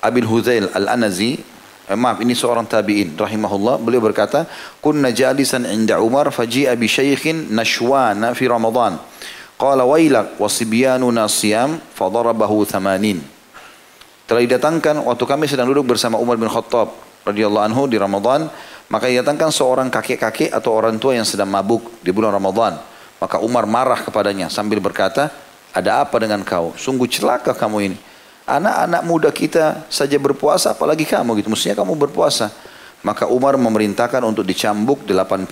[0.00, 1.42] Abil Huzail Al-Anazi.
[1.86, 3.78] Eh, maaf ini seorang tabi'in rahimahullah.
[3.82, 4.46] Beliau berkata
[4.80, 8.96] kunna jalisan inda Umar faji'a bi syaikhin nashwana fi Ramadan.
[9.60, 13.20] Qala wailak wasibyanuna siyam fadarabahu thamanin.
[14.26, 16.90] Telah didatangkan waktu kami sedang duduk bersama Umar bin Khattab
[17.26, 18.46] radhiyallahu anhu di Ramadan
[18.86, 22.78] maka didatangkan seorang kakek-kakek atau orang tua yang sedang mabuk di bulan Ramadan.
[23.18, 25.32] Maka Umar marah kepadanya sambil berkata,
[25.74, 26.72] ada apa dengan kau?
[26.78, 27.98] Sungguh celaka kamu ini.
[28.46, 31.50] Anak-anak muda kita saja berpuasa, apalagi kamu gitu.
[31.50, 32.54] Mestinya kamu berpuasa.
[33.02, 35.42] Maka Umar memerintahkan untuk dicambuk 80.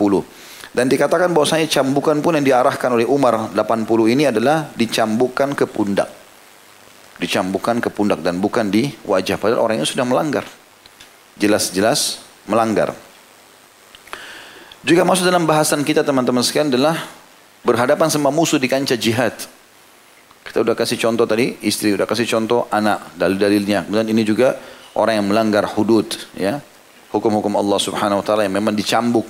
[0.75, 6.11] Dan dikatakan bahwasanya cambukan pun yang diarahkan oleh Umar 80 ini adalah dicambukkan ke pundak.
[7.19, 9.39] Dicambukkan ke pundak dan bukan di wajah.
[9.39, 10.47] Padahal orangnya sudah melanggar.
[11.39, 12.95] Jelas-jelas melanggar.
[14.85, 17.09] Juga masuk dalam bahasan kita teman-teman sekalian adalah
[17.65, 19.33] berhadapan sama musuh di kancah jihad.
[20.45, 23.89] Kita udah kasih contoh tadi, istri udah kasih contoh anak, dalil-dalilnya.
[23.89, 24.61] Kemudian ini juga
[24.93, 26.05] orang yang melanggar hudud,
[26.37, 26.61] ya.
[27.17, 29.25] Hukum-hukum Allah subhanahu wa ta'ala yang memang dicambuk.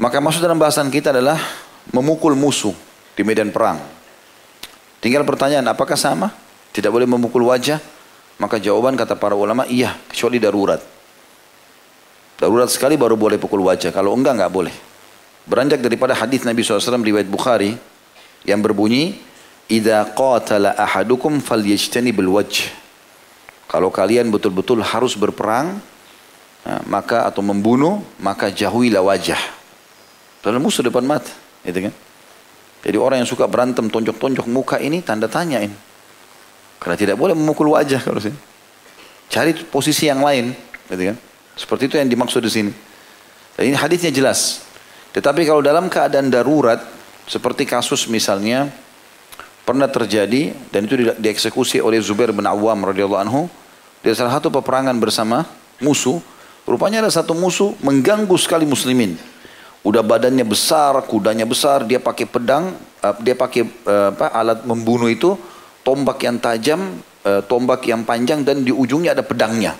[0.00, 1.36] Maka masuk dalam bahasan kita adalah
[1.92, 2.72] memukul musuh
[3.12, 3.84] di medan perang.
[5.04, 6.32] Tinggal pertanyaan, apakah sama?
[6.72, 7.84] Tidak boleh memukul wajah?
[8.40, 10.93] Maka jawaban kata para ulama, iya, kecuali darurat.
[12.38, 13.94] Darurat sekali baru boleh pukul wajah.
[13.94, 14.74] Kalau enggak, enggak boleh.
[15.44, 17.76] Beranjak daripada hadis Nabi SAW riwayat Bukhari
[18.48, 19.20] yang berbunyi,
[19.68, 22.72] "Idza qatala ahadukum bil wajh."
[23.68, 25.80] Kalau kalian betul-betul harus berperang,
[26.64, 29.40] ya, maka atau membunuh, maka jauhilah wajah.
[30.44, 31.32] Dalam musuh depan mata,
[31.64, 31.94] gitu kan?
[32.84, 35.72] Jadi orang yang suka berantem tonjok-tonjok muka ini tanda tanyain.
[36.76, 38.36] Karena tidak boleh memukul wajah kalau sini.
[39.32, 40.52] Cari posisi yang lain,
[40.92, 41.16] gitu kan?
[41.54, 42.72] Seperti itu yang dimaksud di sini.
[43.54, 44.66] Dan ini hadisnya jelas.
[45.14, 46.82] Tetapi kalau dalam keadaan darurat,
[47.24, 48.68] seperti kasus misalnya
[49.64, 53.42] pernah terjadi dan itu dieksekusi oleh Zubair bin Awam radhiyallahu anhu
[54.04, 55.48] di salah satu peperangan bersama
[55.80, 56.20] musuh.
[56.64, 59.16] Rupanya ada satu musuh mengganggu sekali muslimin.
[59.84, 62.72] Udah badannya besar, kudanya besar, dia pakai pedang,
[63.04, 65.36] eh, dia pakai eh, apa, alat membunuh itu,
[65.84, 69.76] tombak yang tajam, eh, tombak yang panjang dan di ujungnya ada pedangnya.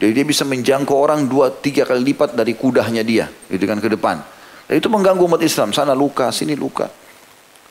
[0.00, 3.88] Jadi dia bisa menjangkau orang dua tiga kali lipat dari kudahnya dia, gitu kan ke
[3.92, 4.24] depan.
[4.64, 5.76] Dan itu mengganggu umat Islam.
[5.76, 6.88] Sana luka, sini luka.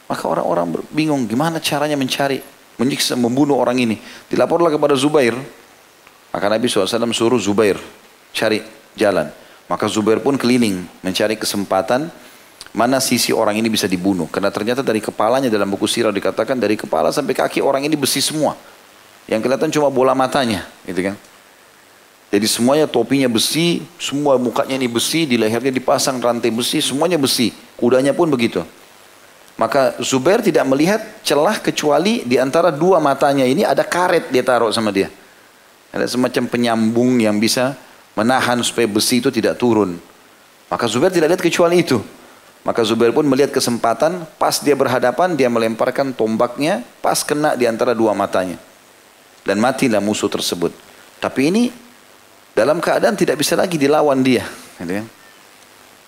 [0.06, 2.38] Maka orang-orang bingung gimana caranya mencari,
[2.78, 3.98] menyiksa, membunuh orang ini.
[4.30, 5.34] Dilaporlah kepada Zubair.
[6.30, 7.82] Maka Nabi SAW suruh Zubair
[8.30, 8.62] cari
[8.94, 9.34] jalan.
[9.66, 12.14] Maka Zubair pun keliling mencari kesempatan
[12.78, 14.30] mana sisi orang ini bisa dibunuh.
[14.30, 18.22] Karena ternyata dari kepalanya dalam buku sirah dikatakan dari kepala sampai kaki orang ini besi
[18.22, 18.54] semua.
[19.26, 21.16] Yang kelihatan cuma bola matanya, gitu kan.
[22.30, 27.50] Jadi semuanya topinya besi, semua mukanya ini besi, di lehernya dipasang rantai besi, semuanya besi.
[27.74, 28.62] Kudanya pun begitu.
[29.58, 34.72] Maka Zubair tidak melihat celah kecuali di antara dua matanya ini ada karet dia taruh
[34.72, 35.12] sama dia.
[35.90, 37.76] Ada semacam penyambung yang bisa
[38.14, 39.98] menahan supaya besi itu tidak turun.
[40.70, 41.98] Maka Zubair tidak lihat kecuali itu.
[42.62, 47.98] Maka Zubair pun melihat kesempatan, pas dia berhadapan, dia melemparkan tombaknya, pas kena di antara
[47.98, 48.62] dua matanya.
[49.42, 50.70] Dan matilah musuh tersebut.
[51.18, 51.64] Tapi ini
[52.60, 54.44] dalam keadaan tidak bisa lagi dilawan dia.
[54.76, 55.08] Gitu kan?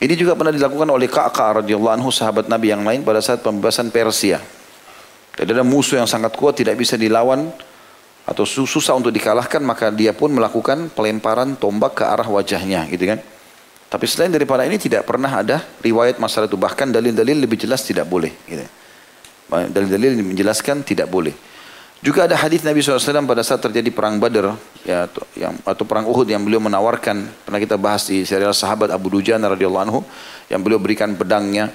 [0.02, 3.88] Ini juga pernah dilakukan oleh Ka'ka radhiyallahu anhu sahabat Nabi yang lain pada saat pembebasan
[3.88, 4.44] Persia.
[5.38, 7.48] Jadi ada musuh yang sangat kuat tidak bisa dilawan
[8.28, 13.24] atau susah untuk dikalahkan maka dia pun melakukan pelemparan tombak ke arah wajahnya gitu kan.
[13.88, 18.10] Tapi selain daripada ini tidak pernah ada riwayat masalah itu bahkan dalil-dalil lebih jelas tidak
[18.10, 18.66] boleh gitu.
[19.52, 21.32] Dalil-dalil menjelaskan tidak boleh.
[22.02, 26.10] Juga ada hadis Nabi SAW pada saat terjadi perang Badar ya, atau, yang, atau perang
[26.10, 30.02] Uhud yang beliau menawarkan pernah kita bahas di serial sahabat Abu Dujana radhiyallahu anhu
[30.50, 31.70] yang beliau berikan pedangnya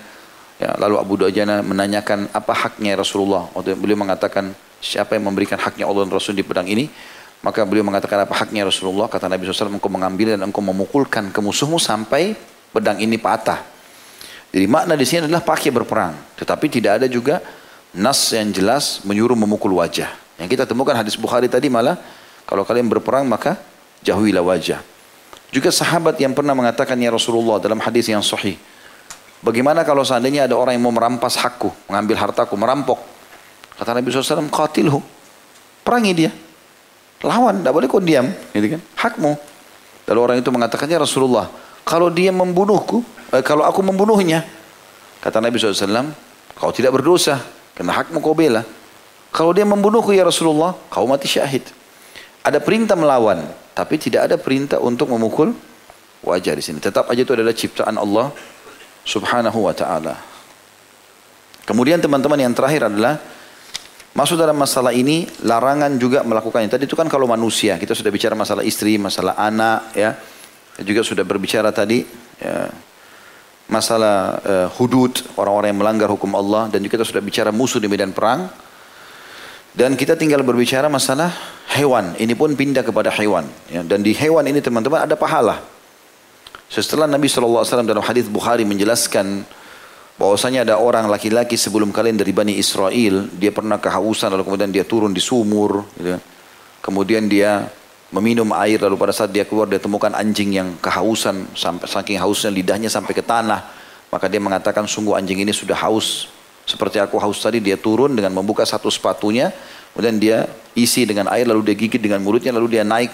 [0.59, 4.51] ya, lalu Abu Dujana menanyakan apa haknya Rasulullah waktu beliau mengatakan
[4.83, 6.91] siapa yang memberikan haknya Allah dan Rasul di pedang ini?
[7.45, 9.07] Maka beliau mengatakan apa haknya Rasulullah?
[9.07, 12.35] Kata Nabi SAW, engkau mengambil dan engkau memukulkan ke musuhmu sampai
[12.75, 13.63] pedang ini patah.
[14.51, 16.17] Jadi makna di sini adalah pakai berperang.
[16.35, 17.39] Tetapi tidak ada juga
[17.93, 20.11] nas yang jelas menyuruh memukul wajah.
[20.41, 22.01] Yang kita temukan hadis Bukhari tadi malah
[22.47, 23.59] kalau kalian berperang maka
[24.03, 24.81] jauhilah wajah.
[25.55, 28.59] Juga sahabat yang pernah mengatakan ya Rasulullah dalam hadis yang sahih.
[29.45, 32.99] Bagaimana kalau seandainya ada orang yang mau merampas hakku, mengambil hartaku, merampok.
[33.77, 34.99] Kata Nabi SAW, qatilhu.
[35.87, 36.31] Perangi dia.
[37.23, 38.27] Lawan, tidak boleh kau diam.
[38.51, 38.81] Gitu kan?
[39.07, 39.33] Hakmu.
[40.11, 41.47] Lalu orang itu mengatakannya Rasulullah,
[41.87, 44.43] kalau dia membunuhku, eh, kalau aku membunuhnya.
[45.23, 46.11] Kata Nabi SAW,
[46.57, 47.39] kau tidak berdosa.
[47.77, 48.65] Karena hakmu kau bela.
[49.29, 51.69] Kalau dia membunuhku ya Rasulullah, kau mati syahid.
[52.41, 53.45] Ada perintah melawan,
[53.77, 55.53] tapi tidak ada perintah untuk memukul
[56.25, 56.81] wajah di sini.
[56.81, 58.33] Tetap aja itu adalah ciptaan Allah
[59.05, 60.17] Subhanahu wa taala.
[61.69, 63.19] Kemudian teman-teman yang terakhir adalah
[64.17, 66.73] masuk dalam masalah ini larangan juga melakukannya.
[66.73, 70.17] Tadi itu kan kalau manusia, kita sudah bicara masalah istri, masalah anak ya.
[70.81, 72.05] Juga sudah berbicara tadi
[72.41, 72.73] ya,
[73.67, 77.91] masalah uh, hudud, orang-orang yang melanggar hukum Allah dan juga kita sudah bicara musuh di
[77.91, 78.49] medan perang.
[79.77, 81.29] Dan kita tinggal berbicara masalah
[81.77, 82.17] hewan.
[82.17, 83.45] Ini pun pindah kepada hewan.
[83.69, 83.85] Ya.
[83.85, 85.61] Dan di hewan ini teman-teman ada pahala.
[86.73, 89.45] Setelah Nabi SAW dalam hadis Bukhari menjelaskan
[90.17, 94.89] bahwasanya ada orang laki-laki sebelum kalian dari Bani Israel, dia pernah kehausan lalu kemudian dia
[94.89, 95.85] turun di sumur.
[95.93, 96.17] Gitu.
[96.81, 97.69] Kemudian dia
[98.15, 102.51] meminum air lalu pada saat dia keluar dia temukan anjing yang kehausan sampai saking hausnya
[102.55, 103.67] lidahnya sampai ke tanah.
[104.07, 106.31] Maka dia mengatakan sungguh anjing ini sudah haus.
[106.67, 109.55] Seperti aku haus tadi dia turun dengan membuka satu sepatunya
[109.95, 110.39] kemudian dia
[110.75, 113.09] isi dengan air lalu dia gigit dengan mulutnya lalu dia naik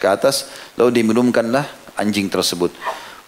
[0.00, 1.64] ke atas lalu diminumkanlah
[2.00, 2.72] anjing tersebut.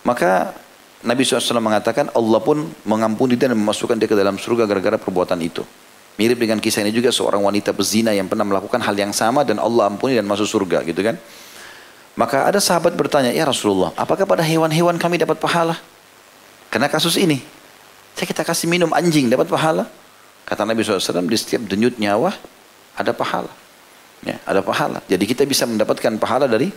[0.04, 0.56] Maka
[1.04, 5.62] Nabi SAW mengatakan Allah pun mengampuni dan memasukkan dia ke dalam surga gara-gara perbuatan itu
[6.16, 9.60] Mirip dengan kisah ini juga seorang wanita pezina yang pernah melakukan hal yang sama dan
[9.60, 11.20] Allah ampuni dan masuk surga gitu kan.
[12.16, 15.76] Maka ada sahabat bertanya, ya Rasulullah, apakah pada hewan-hewan kami dapat pahala?
[16.72, 17.44] Karena kasus ini,
[18.16, 19.84] saya kita kasih minum anjing dapat pahala.
[20.48, 22.32] Kata Nabi SAW, di setiap denyut nyawa
[22.96, 23.52] ada pahala.
[24.24, 25.04] Ya, ada pahala.
[25.04, 26.72] Jadi kita bisa mendapatkan pahala dari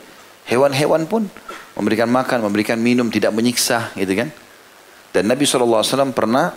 [0.52, 1.32] hewan-hewan pun.
[1.80, 4.36] Memberikan makan, memberikan minum, tidak menyiksa gitu kan.
[5.16, 6.52] Dan Nabi SAW pernah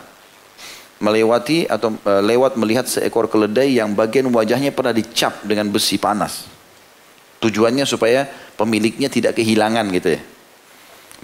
[1.02, 6.46] melewati atau e, lewat melihat seekor keledai yang bagian wajahnya pernah dicap dengan besi panas.
[7.42, 10.22] Tujuannya supaya pemiliknya tidak kehilangan gitu ya.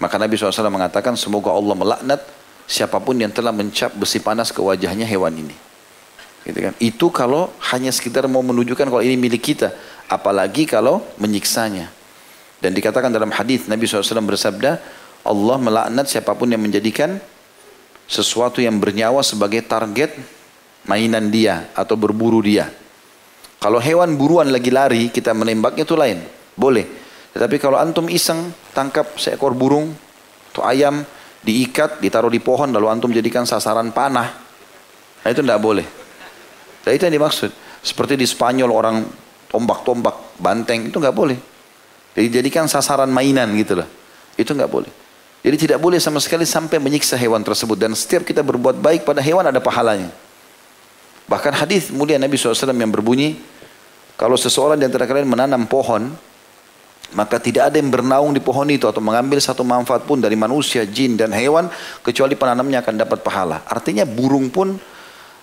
[0.03, 2.19] Maka Nabi SAW mengatakan semoga Allah melaknat
[2.67, 5.55] siapa pun yang telah mencap besi panas ke wajahnya hewan ini.
[6.43, 6.73] Gitu kan?
[6.83, 9.71] Itu kalau hanya sekitar mau menunjukkan kalau ini milik kita.
[10.11, 11.87] Apalagi kalau menyiksanya.
[12.59, 14.79] Dan dikatakan dalam hadis Nabi SAW bersabda,
[15.23, 17.19] Allah melaknat siapa pun yang menjadikan
[18.09, 20.17] sesuatu yang bernyawa sebagai target
[20.89, 22.73] mainan dia atau berburu dia.
[23.61, 26.25] Kalau hewan buruan lagi lari, kita menembaknya itu lain.
[26.57, 26.89] Boleh.
[27.35, 29.93] Tetapi kalau antum iseng tangkap seekor burung
[30.49, 31.05] atau ayam,
[31.45, 34.29] diikat, ditaruh di pohon, lalu antum jadikan sasaran panah.
[35.21, 35.85] Nah itu tidak boleh.
[36.87, 37.51] Nah, itu yang dimaksud.
[37.83, 39.05] Seperti di Spanyol orang
[39.51, 41.37] tombak-tombak, banteng, itu nggak boleh.
[42.15, 43.87] Jadi jadikan sasaran mainan gitu lah.
[44.39, 44.91] Itu nggak boleh.
[45.39, 47.79] Jadi tidak boleh sama sekali sampai menyiksa hewan tersebut.
[47.79, 50.11] Dan setiap kita berbuat baik pada hewan ada pahalanya.
[51.29, 53.39] Bahkan hadis mulia Nabi SAW yang berbunyi,
[54.19, 56.11] kalau seseorang di antara kalian menanam pohon,
[57.15, 60.83] maka tidak ada yang bernaung di pohon itu atau mengambil satu manfaat pun dari manusia,
[60.85, 61.71] jin dan hewan
[62.03, 63.63] kecuali penanamnya akan dapat pahala.
[63.65, 64.77] Artinya burung pun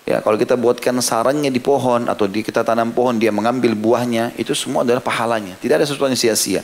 [0.07, 4.39] ya kalau kita buatkan sarangnya di pohon atau di kita tanam pohon dia mengambil buahnya
[4.39, 5.59] itu semua adalah pahalanya.
[5.59, 6.63] Tidak ada sesuatu yang sia-sia.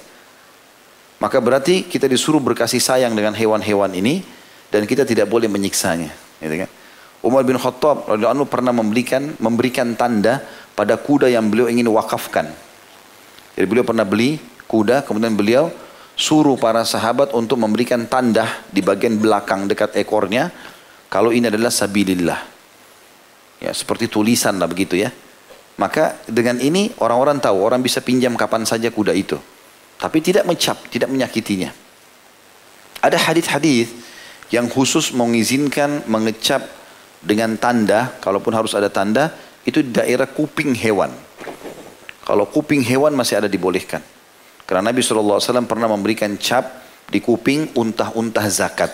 [1.23, 4.27] Maka berarti kita disuruh berkasih sayang dengan hewan-hewan ini
[4.75, 6.11] dan kita tidak boleh menyiksanya.
[6.43, 6.71] Gitu kan?
[7.23, 10.43] Umar bin Khattab radhiyallahu pernah memberikan memberikan tanda
[10.75, 12.51] pada kuda yang beliau ingin wakafkan.
[13.55, 15.71] Jadi beliau pernah beli kuda, kemudian beliau
[16.19, 20.51] suruh para sahabat untuk memberikan tanda di bagian belakang dekat ekornya
[21.07, 22.41] kalau ini adalah sabilillah.
[23.63, 25.15] Ya, seperti tulisan lah begitu ya.
[25.79, 29.39] Maka dengan ini orang-orang tahu orang bisa pinjam kapan saja kuda itu.
[30.03, 31.71] Tapi tidak mencap, tidak menyakitinya.
[32.99, 33.87] Ada hadis-hadis
[34.51, 36.67] yang khusus mengizinkan mengecap
[37.23, 39.31] dengan tanda, kalaupun harus ada tanda,
[39.63, 41.15] itu daerah kuping hewan.
[42.27, 44.03] Kalau kuping hewan masih ada dibolehkan.
[44.67, 45.39] Karena Nabi SAW
[45.71, 48.91] pernah memberikan cap di kuping untah-untah zakat.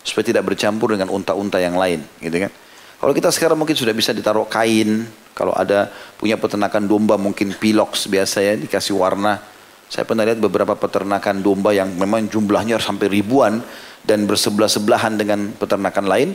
[0.00, 2.00] Supaya tidak bercampur dengan unta-unta yang lain.
[2.16, 2.52] Gitu kan.
[2.96, 5.04] Kalau kita sekarang mungkin sudah bisa ditaruh kain.
[5.36, 9.55] Kalau ada punya peternakan domba mungkin piloks biasa ya dikasih warna
[9.86, 13.62] saya pernah lihat beberapa peternakan domba yang memang jumlahnya sampai ribuan
[14.02, 16.28] dan bersebelah-sebelahan dengan peternakan lain.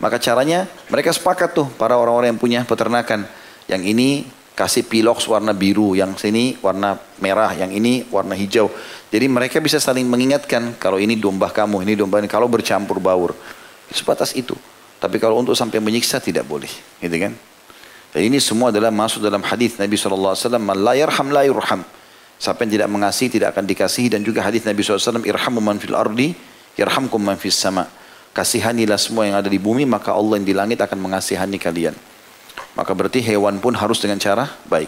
[0.00, 3.24] Maka caranya mereka sepakat tuh para orang-orang yang punya peternakan.
[3.68, 4.08] Yang ini
[4.52, 8.68] kasih piloks warna biru, yang sini warna merah, yang ini warna hijau.
[9.08, 13.32] Jadi mereka bisa saling mengingatkan kalau ini domba kamu, ini domba ini kalau bercampur baur.
[13.88, 14.52] Sebatas itu.
[15.00, 16.68] Tapi kalau untuk sampai menyiksa tidak boleh,
[17.00, 17.32] gitu kan?
[18.12, 21.46] Dan ini semua adalah masuk dalam hadis Nabi SAW, Man la yarham la.
[22.38, 25.98] Siapa yang tidak mengasihi tidak akan dikasihi dan juga hadis Nabi SAW, Irhamu man fil
[25.98, 26.38] ardi,
[26.78, 27.90] yarhamkum man fis sama.
[28.30, 31.98] Kasihanilah semua yang ada di bumi, maka Allah yang di langit akan mengasihani kalian.
[32.78, 34.86] Maka berarti hewan pun harus dengan cara baik.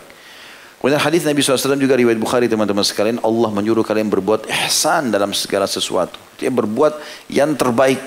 [0.79, 3.19] Kemudian hadis Nabi SAW juga riwayat Bukhari teman-teman sekalian.
[3.21, 6.17] Allah menyuruh kalian berbuat ihsan dalam segala sesuatu.
[6.39, 6.97] Dia berbuat
[7.29, 7.99] yang terbaik.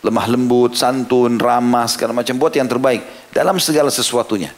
[0.00, 2.34] Lemah lembut, santun, ramah, segala macam.
[2.34, 4.50] Buat yang terbaik dalam segala sesuatunya.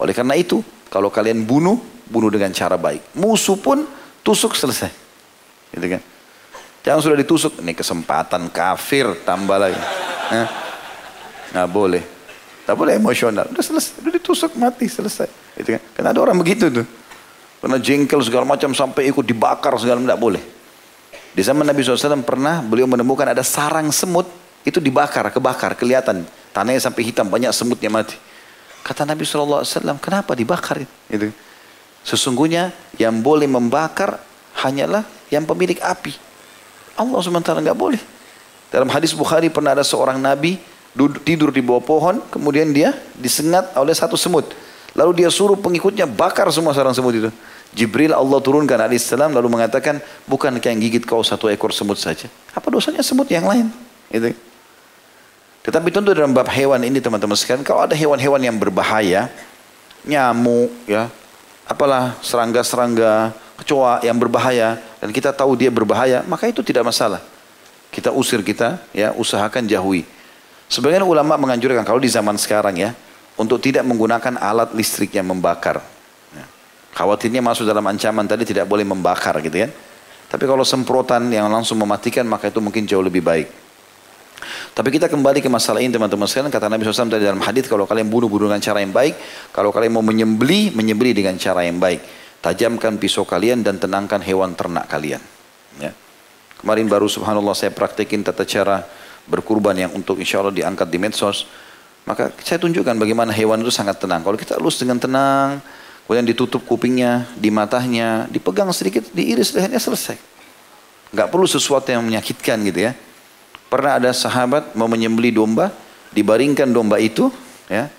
[0.00, 3.14] Oleh karena itu, kalau kalian bunuh, bunuh dengan cara baik.
[3.14, 3.84] Musuh pun
[4.24, 4.90] tusuk selesai.
[5.72, 6.02] Gitu kan?
[6.82, 9.80] Jangan sudah ditusuk, ini kesempatan kafir tambah lagi.
[11.52, 12.00] Nah, boleh.
[12.64, 13.48] Tak boleh emosional.
[13.48, 15.28] Udah selesai, udah ditusuk mati selesai.
[15.56, 15.82] Gitu kan?
[15.96, 16.86] Karena ada orang begitu tuh.
[17.58, 20.42] Karena jengkel segala macam sampai ikut dibakar segala macam tidak boleh.
[21.34, 24.28] Di zaman Nabi SAW pernah beliau menemukan ada sarang semut
[24.64, 28.16] itu dibakar, kebakar, kelihatan tanahnya sampai hitam banyak semutnya mati.
[28.84, 29.64] Kata Nabi SAW,
[30.00, 30.84] kenapa dibakar?
[31.10, 31.28] Itu.
[32.08, 34.16] Sesungguhnya yang boleh membakar
[34.64, 36.16] hanyalah yang pemilik api.
[36.96, 38.00] Allah SWT nggak boleh.
[38.72, 40.56] Dalam hadis Bukhari pernah ada seorang nabi
[41.20, 44.48] tidur di bawah pohon, kemudian dia disengat oleh satu semut.
[44.96, 47.30] Lalu dia suruh pengikutnya bakar semua sarang semut itu.
[47.76, 52.26] Jibril Allah turunkan alaihissalam lalu mengatakan, bukan yang gigit kau satu ekor semut saja.
[52.56, 53.68] Apa dosanya semut yang lain?
[54.08, 54.32] Itu.
[55.68, 59.28] Tetapi tentu dalam bab hewan ini teman-teman sekalian, kalau ada hewan-hewan yang berbahaya,
[60.08, 61.12] nyamuk, ya,
[61.68, 67.20] apalah serangga-serangga, kecoa yang berbahaya dan kita tahu dia berbahaya, maka itu tidak masalah.
[67.92, 70.08] Kita usir kita, ya usahakan jauhi.
[70.68, 72.96] Sebagian ulama menganjurkan kalau di zaman sekarang ya,
[73.36, 75.80] untuk tidak menggunakan alat listrik yang membakar.
[76.32, 76.44] Ya.
[76.96, 79.68] Khawatirnya masuk dalam ancaman tadi tidak boleh membakar gitu ya.
[80.28, 83.48] Tapi kalau semprotan yang langsung mematikan maka itu mungkin jauh lebih baik.
[84.72, 86.52] Tapi kita kembali ke masalah ini teman-teman sekalian.
[86.52, 89.14] Kata Nabi SAW tadi dalam hadis kalau kalian bunuh-bunuh dengan cara yang baik.
[89.50, 92.00] Kalau kalian mau menyembeli, menyembeli dengan cara yang baik.
[92.38, 95.18] Tajamkan pisau kalian dan tenangkan hewan ternak kalian.
[95.82, 95.90] Ya.
[96.58, 98.86] Kemarin baru subhanallah saya praktekin tata cara
[99.28, 101.46] berkurban yang untuk insya Allah diangkat di medsos.
[102.08, 104.24] Maka saya tunjukkan bagaimana hewan itu sangat tenang.
[104.24, 105.60] Kalau kita lus dengan tenang,
[106.08, 110.16] kemudian ditutup kupingnya, di matanya, dipegang sedikit, diiris lehernya selesai.
[111.12, 112.96] Gak perlu sesuatu yang menyakitkan gitu ya.
[113.68, 115.68] Pernah ada sahabat mau menyembeli domba,
[116.16, 117.28] dibaringkan domba itu,
[117.68, 117.92] ya,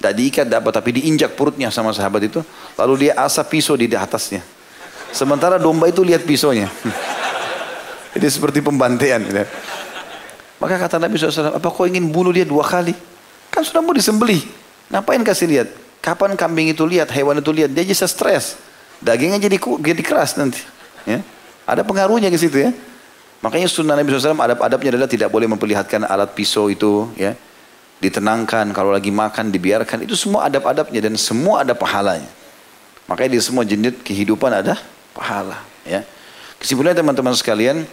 [0.00, 2.40] tidak diikat dapat tapi diinjak perutnya sama sahabat itu.
[2.80, 4.40] Lalu dia asap pisau di atasnya.
[5.12, 6.72] Sementara domba itu lihat pisaunya.
[8.16, 9.20] Jadi seperti pembantaian.
[9.28, 9.44] Ya.
[10.56, 12.96] Maka kata Nabi SAW, apa kau ingin bunuh dia dua kali?
[13.52, 14.40] Kan sudah mau disembeli.
[14.88, 15.68] Ngapain kasih lihat?
[16.00, 18.56] Kapan kambing itu lihat, hewan itu lihat, dia bisa stres.
[19.04, 20.64] Dagingnya jadi jadi keras nanti.
[21.04, 21.20] Ya.
[21.68, 22.72] Ada pengaruhnya ke situ ya.
[23.40, 27.32] Makanya sunnah Nabi SAW adab-adabnya adalah tidak boleh memperlihatkan alat pisau itu ya
[28.00, 32.26] ditenangkan, kalau lagi makan dibiarkan, itu semua adab-adabnya dan semua ada pahalanya.
[33.06, 34.80] Makanya di semua jenis kehidupan ada
[35.12, 35.60] pahala.
[35.84, 36.02] Ya.
[36.56, 37.84] Kesimpulannya teman-teman sekalian,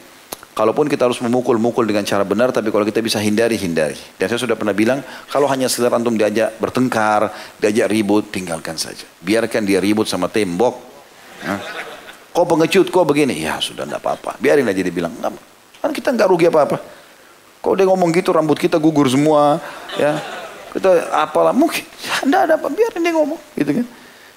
[0.55, 3.99] kalaupun kita harus memukul-mukul dengan cara benar, tapi kalau kita bisa hindari, hindari.
[4.15, 7.27] Dan saya sudah pernah bilang, kalau hanya sekedar antum diajak bertengkar,
[7.59, 9.03] diajak ribut, tinggalkan saja.
[9.19, 10.79] Biarkan dia ribut sama tembok.
[11.43, 11.59] Ya.
[12.37, 13.41] Kau pengecut, kau begini.
[13.41, 14.37] Ya sudah, tidak apa-apa.
[14.37, 15.09] Biarin aja dia bilang.
[15.81, 16.77] Kan kita nggak rugi apa-apa.
[17.65, 19.57] Kalau dia ngomong gitu rambut kita gugur semua,
[19.97, 20.21] ya.
[20.69, 21.81] Kita apalah mungkin
[22.21, 23.85] tidak ada apa biarin dia ngomong gitu kan.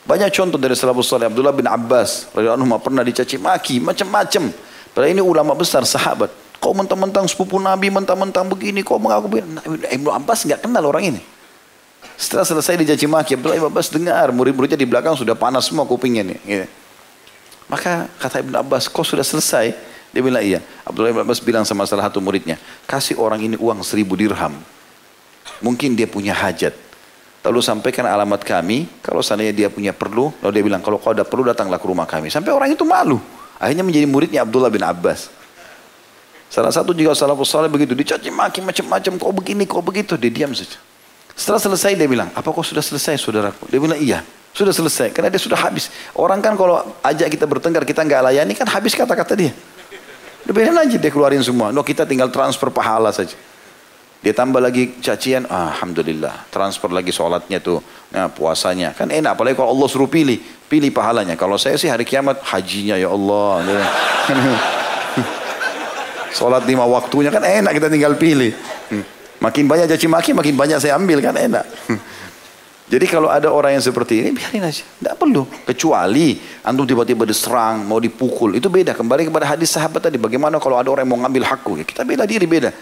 [0.09, 4.49] Banyak contoh dari salafus saleh Abdullah bin Abbas radhiyallahu pernah dicaci maki macam-macam.
[4.97, 6.33] Padahal ini ulama besar sahabat.
[6.57, 9.61] Kau mentang-mentang sepupu Nabi, mentang-mentang begini, kau mengaku begini.
[9.61, 11.21] Nah, Ibnu Abbas nggak kenal orang ini.
[12.17, 16.25] Setelah selesai dicaci maki, Abdullah bin Abbas dengar murid-muridnya di belakang sudah panas semua kupingnya
[16.25, 16.39] nih.
[16.49, 16.67] Gitu.
[17.71, 19.71] Maka kata Ibnu Abbas, kau sudah selesai?
[20.11, 20.59] Dia bilang iya.
[20.83, 22.59] Abdullah bin Abbas bilang sama salah satu muridnya,
[22.91, 24.59] kasih orang ini uang seribu dirham.
[25.63, 26.75] Mungkin dia punya hajat.
[27.47, 31.23] Lalu sampaikan alamat kami, kalau seandainya dia punya perlu, lalu dia bilang, kalau kau ada
[31.23, 32.27] perlu datanglah ke rumah kami.
[32.27, 33.23] Sampai orang itu malu.
[33.57, 35.31] Akhirnya menjadi muridnya Abdullah bin Abbas.
[36.51, 40.51] Salah satu juga salafus saleh begitu, dicaci maki macam-macam, kau begini, kau begitu, dia diam
[40.51, 40.90] saja.
[41.35, 43.71] Setelah selesai dia bilang, apa kau sudah selesai saudaraku?
[43.71, 44.23] Dia bilang, iya.
[44.51, 45.95] Sudah selesai, karena dia sudah habis.
[46.19, 49.55] Orang kan kalau ajak kita bertengkar, kita nggak layani, kan habis kata-kata dia.
[50.51, 51.71] Biarin aja dia keluarin semua.
[51.71, 53.39] No kita tinggal transfer pahala saja.
[54.21, 56.51] Dia tambah lagi cacian, ah, Alhamdulillah.
[56.53, 57.81] Transfer lagi sholatnya tuh,
[58.13, 58.93] nah, puasanya.
[58.93, 60.37] Kan enak, apalagi kalau Allah suruh pilih.
[60.69, 61.41] Pilih pahalanya.
[61.41, 63.65] Kalau saya sih hari kiamat, hajinya ya Allah.
[66.37, 68.55] Sholat lima waktunya kan enak kita tinggal pilih.
[68.93, 69.03] Hmm.
[69.41, 71.65] Makin banyak caci maki, makin banyak saya ambil kan enak.
[72.91, 74.83] Jadi kalau ada orang yang seperti ini, biarin aja.
[74.83, 75.47] Tidak perlu.
[75.63, 76.37] Kecuali
[76.67, 78.59] antum tiba-tiba diserang, mau dipukul.
[78.59, 78.99] Itu beda.
[78.99, 80.19] Kembali kepada hadis sahabat tadi.
[80.19, 81.79] Bagaimana kalau ada orang yang mau ngambil hakku?
[81.79, 82.75] Ya kita bela diri beda.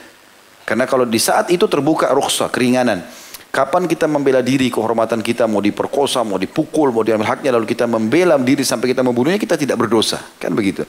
[0.65, 3.05] Karena kalau di saat itu terbuka rukhsah, keringanan.
[3.53, 7.85] Kapan kita membela diri, kehormatan kita mau diperkosa, mau dipukul, mau diambil haknya, lalu kita
[7.89, 10.21] membela diri sampai kita membunuhnya, kita tidak berdosa.
[10.41, 10.89] Kan begitu.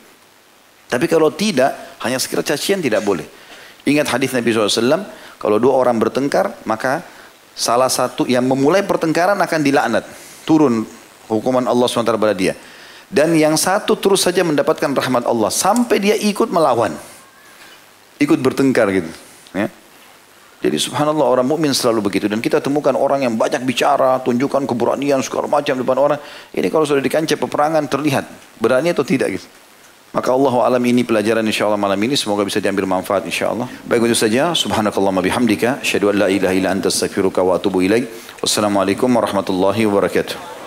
[0.88, 3.28] Tapi kalau tidak, hanya sekedar cacian tidak boleh.
[3.88, 5.08] Ingat hadis Nabi SAW,
[5.40, 7.04] kalau dua orang bertengkar, maka
[7.56, 10.04] salah satu yang memulai pertengkaran akan dilaknat.
[10.44, 10.84] Turun
[11.30, 12.58] hukuman Allah SWT pada dia.
[13.10, 15.50] Dan yang satu terus saja mendapatkan rahmat Allah.
[15.50, 16.94] Sampai dia ikut melawan.
[18.22, 19.10] Ikut bertengkar gitu.
[19.56, 19.72] Ya.
[20.60, 25.24] Jadi subhanallah orang mukmin selalu begitu dan kita temukan orang yang banyak bicara, tunjukkan keberanian
[25.24, 26.20] segala macam depan orang.
[26.52, 28.28] Ini kalau sudah di kancah peperangan terlihat
[28.60, 29.48] berani atau tidak gitu.
[30.10, 33.70] Maka Allah alam ini pelajaran insya Allah malam ini semoga bisa diambil manfaat insya Allah.
[33.86, 34.58] Baik itu saja.
[34.58, 35.86] Subhanakallahumma bihamdika.
[35.86, 38.10] Asyhadu an la ilaha illa anta astaghfiruka wa atubu ilaik.
[38.42, 40.59] Wassalamualaikum warahmatullahi wabarakatuh.